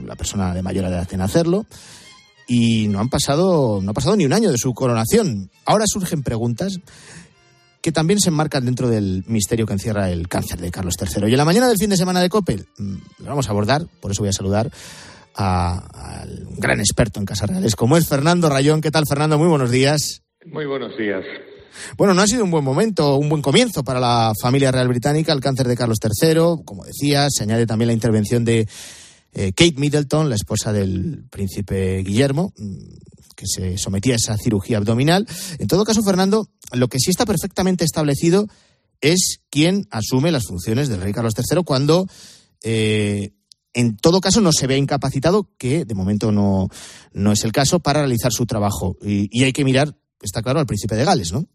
[0.04, 1.68] la persona de mayor edad en hacerlo,
[2.48, 5.52] y no han pasado, no ha pasado ni un año de su coronación.
[5.64, 6.80] Ahora surgen preguntas
[7.82, 11.28] que también se enmarcan dentro del misterio que encierra el cáncer de Carlos III.
[11.28, 13.86] Y en la mañana del fin de semana de Coppel mm, lo vamos a abordar,
[14.02, 14.72] por eso voy a saludar
[15.36, 18.82] al gran experto en Casas Reales, como es Fernando Rayón.
[18.82, 19.38] ¿Qué tal, Fernando?
[19.38, 20.24] Muy buenos días.
[20.46, 21.24] Muy buenos días.
[21.98, 25.34] Bueno, no ha sido un buen momento, un buen comienzo para la familia real británica,
[25.34, 28.68] el cáncer de Carlos III, como decía, se añade también la intervención de
[29.34, 34.78] eh, Kate Middleton, la esposa del príncipe Guillermo, mm, que se sometía a esa cirugía
[34.78, 35.28] abdominal.
[35.60, 38.48] En todo caso, Fernando, lo que sí está perfectamente establecido
[39.02, 42.08] es quién asume las funciones del rey Carlos III cuando
[42.64, 43.34] eh,
[43.76, 46.70] en todo caso no se ve incapacitado, que de momento no,
[47.14, 48.96] no es el caso, para realizar su trabajo.
[49.02, 49.90] Y, hay que mirar,
[50.22, 51.46] está claro, al príncipe de Gales, ¿no?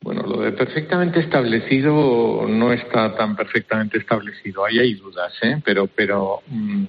[0.00, 4.64] Bueno, lo de perfectamente establecido no está tan perfectamente establecido.
[4.64, 5.60] Ahí hay dudas, ¿eh?
[5.64, 6.84] Pero, pero mm,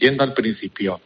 [0.00, 1.00] yendo al principio,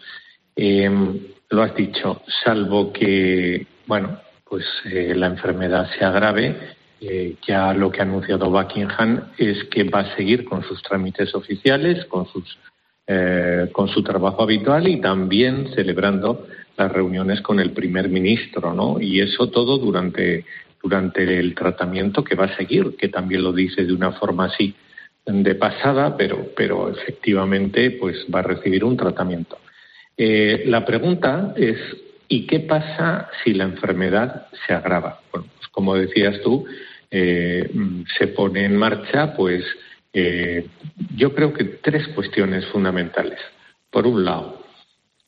[0.55, 1.19] em,
[1.51, 7.91] lo has dicho, salvo que, bueno, pues eh, la enfermedad se agrave, eh, ya lo
[7.91, 12.59] que ha anunciado Buckingham es que va a seguir con sus trámites oficiales, con, sus,
[13.07, 16.47] eh, con su trabajo habitual y también celebrando
[16.77, 19.01] las reuniones con el primer ministro, ¿no?
[19.01, 20.45] Y eso todo durante,
[20.83, 24.75] durante el tratamiento que va a seguir, que también lo dice de una forma así
[25.25, 29.59] de pasada, pero, pero efectivamente pues va a recibir un tratamiento.
[30.17, 31.79] Eh, la pregunta es,
[32.29, 35.21] ¿y qué pasa si la enfermedad se agrava?
[35.31, 35.49] Bueno,
[35.79, 36.67] como decías tú,
[37.09, 37.71] eh,
[38.19, 39.65] se pone en marcha, pues
[40.13, 40.67] eh,
[41.15, 43.39] yo creo que tres cuestiones fundamentales.
[43.89, 44.61] Por un lado,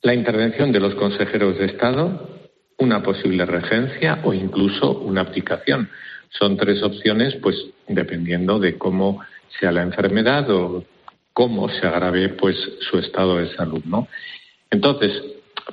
[0.01, 2.49] la intervención de los consejeros de Estado,
[2.79, 5.89] una posible regencia o incluso una abdicación.
[6.37, 7.55] Son tres opciones, pues
[7.87, 9.21] dependiendo de cómo
[9.57, 10.83] sea la enfermedad o
[11.31, 12.57] cómo se agrave pues
[12.89, 14.09] su estado de salud, ¿no?
[14.69, 15.13] Entonces,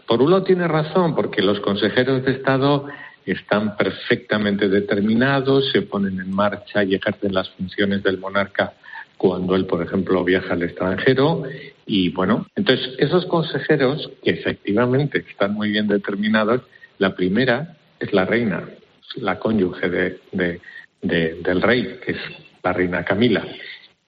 [0.06, 2.86] por un lado tiene razón, porque los consejeros de Estado
[3.32, 8.74] están perfectamente determinados, se ponen en marcha y ejercen las funciones del monarca
[9.16, 11.42] cuando él, por ejemplo, viaja al extranjero.
[11.84, 16.62] Y bueno, entonces esos consejeros que efectivamente están muy bien determinados,
[16.98, 18.68] la primera es la reina,
[19.16, 20.60] la cónyuge de,
[21.02, 22.18] del rey, que es
[22.62, 23.44] la reina Camila.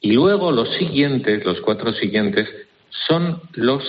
[0.01, 2.49] Y luego los siguientes, los cuatro siguientes,
[3.07, 3.83] son los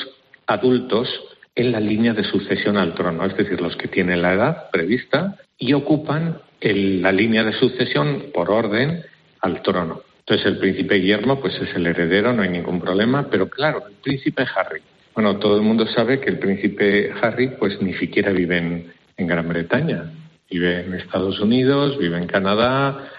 [0.47, 1.07] adultos
[1.55, 5.37] en la línea de sucesión al trono, es decir, los que tienen la edad prevista
[5.57, 9.03] y ocupan la línea de sucesión por orden
[9.41, 10.01] al trono.
[10.19, 13.95] Entonces el príncipe Guillermo pues es el heredero, no hay ningún problema, pero claro, el
[13.95, 14.81] príncipe Harry.
[15.13, 19.27] Bueno, todo el mundo sabe que el príncipe Harry pues ni siquiera vive en, en
[19.27, 20.11] Gran Bretaña,
[20.49, 23.09] vive en Estados Unidos, vive en Canadá,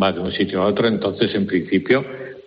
[0.00, 2.04] va de un sitio a otro, entonces en principio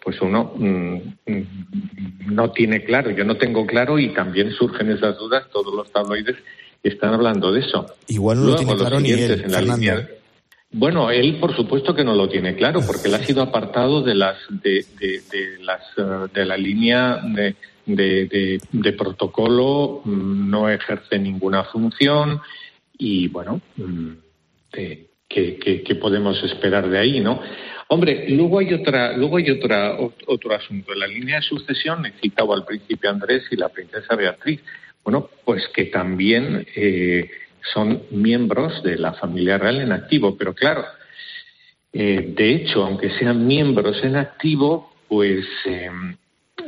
[0.08, 0.96] pues uno mm,
[1.26, 5.92] mm, no tiene claro, yo no tengo claro y también surgen esas dudas, todos los
[5.92, 6.38] tabloides
[6.82, 7.86] están hablando de eso.
[8.08, 10.08] Igual no lo tiene claro ni él, en
[10.72, 14.16] bueno, él por supuesto que no lo tiene claro, porque él ha sido apartado de
[14.16, 14.86] las de,
[15.60, 22.40] las eh, de la línea de, de, protocolo, mm, no ejerce ninguna función
[22.98, 23.60] y bueno,
[24.72, 27.42] ¿qué, qué podemos esperar de ahí, no?
[27.90, 30.94] Hombre, luego hay otra, luego hay otra, otro asunto.
[30.94, 34.62] La línea de sucesión he citado al príncipe Andrés y la princesa Beatriz.
[35.04, 37.30] Bueno, pues que también eh,
[37.74, 40.84] son miembros de la familia real en activo, pero claro,
[41.94, 45.90] eh, de hecho, aunque sean miembros en activo, pues eh,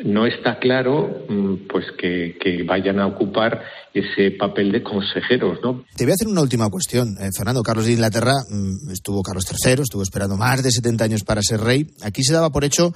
[0.04, 3.62] no está claro mm, pues que, vayan a ocupar
[3.94, 5.84] ese papel de consejeros, ¿no?
[5.96, 7.18] Te voy a hacer una última cuestión.
[7.20, 11.24] Eh, Fernando Carlos de Inglaterra mm, estuvo Carlos III, estuvo esperando más de 70 años
[11.24, 11.88] para ser rey.
[12.04, 12.94] Aquí se daba por hecho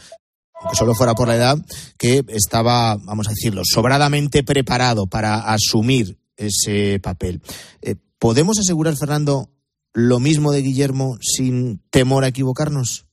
[0.64, 1.58] aunque solo fuera por la edad,
[1.98, 7.42] que estaba, vamos a decirlo, sobradamente preparado para asumir ese papel.
[7.82, 9.50] Eh, ¿Podemos asegurar, Fernando,
[9.94, 13.08] lo mismo de Guillermo sin temor a equivocarnos?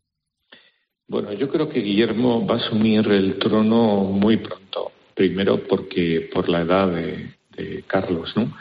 [1.11, 4.92] Bueno, yo creo que Guillermo va a asumir el trono muy pronto.
[5.12, 8.56] Primero porque por la edad de, Carlos, ¿no?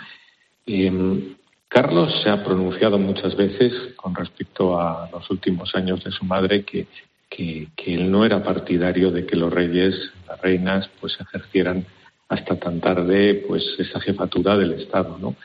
[0.65, 1.35] Em,
[1.67, 6.65] Carlos se ha pronunciado muchas veces con respecto a los últimos años de su madre
[6.65, 6.87] que,
[7.29, 9.93] que, él no era partidario de que los reyes,
[10.27, 11.85] las reinas, pues ejercieran
[12.29, 15.35] hasta tan tarde pues esa jefatura del Estado, ¿no?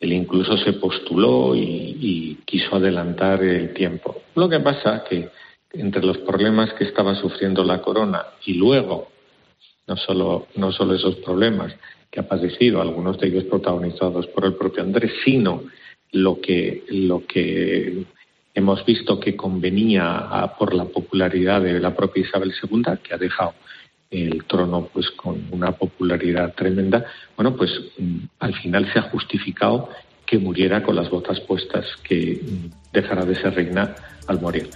[0.00, 4.22] Él incluso se postuló y, y quiso adelantar el tiempo.
[4.34, 5.28] Lo que pasa que
[5.72, 9.08] entre los problemas que estaba sufriendo la corona y luego,
[9.86, 11.74] no solo, no solo esos problemas
[12.10, 15.64] que ha padecido, algunos de ellos protagonizados por el propio Andrés, sino
[16.12, 18.04] lo que, lo que
[18.54, 23.54] hemos visto que convenía por la popularidad de la propia Isabel II, que ha dejado
[24.10, 27.04] el trono pues con una popularidad tremenda,
[27.36, 29.90] bueno, pues mm, al final se ha justificado
[30.24, 33.94] que muriera con las botas puestas, que mm, dejará de ser reina
[34.26, 34.68] al morir.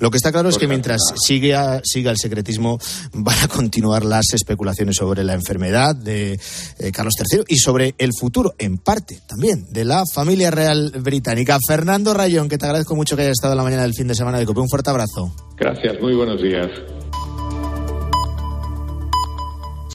[0.00, 2.78] Lo que está claro es que mientras siga, siga el secretismo,
[3.12, 6.38] van a continuar las especulaciones sobre la enfermedad de
[6.78, 11.58] eh, Carlos III y sobre el futuro, en parte también, de la familia real británica.
[11.66, 14.14] Fernando Rayón, que te agradezco mucho que hayas estado en la mañana del fin de
[14.14, 14.60] semana de COPE.
[14.60, 15.34] Un fuerte abrazo.
[15.56, 16.68] Gracias, muy buenos días.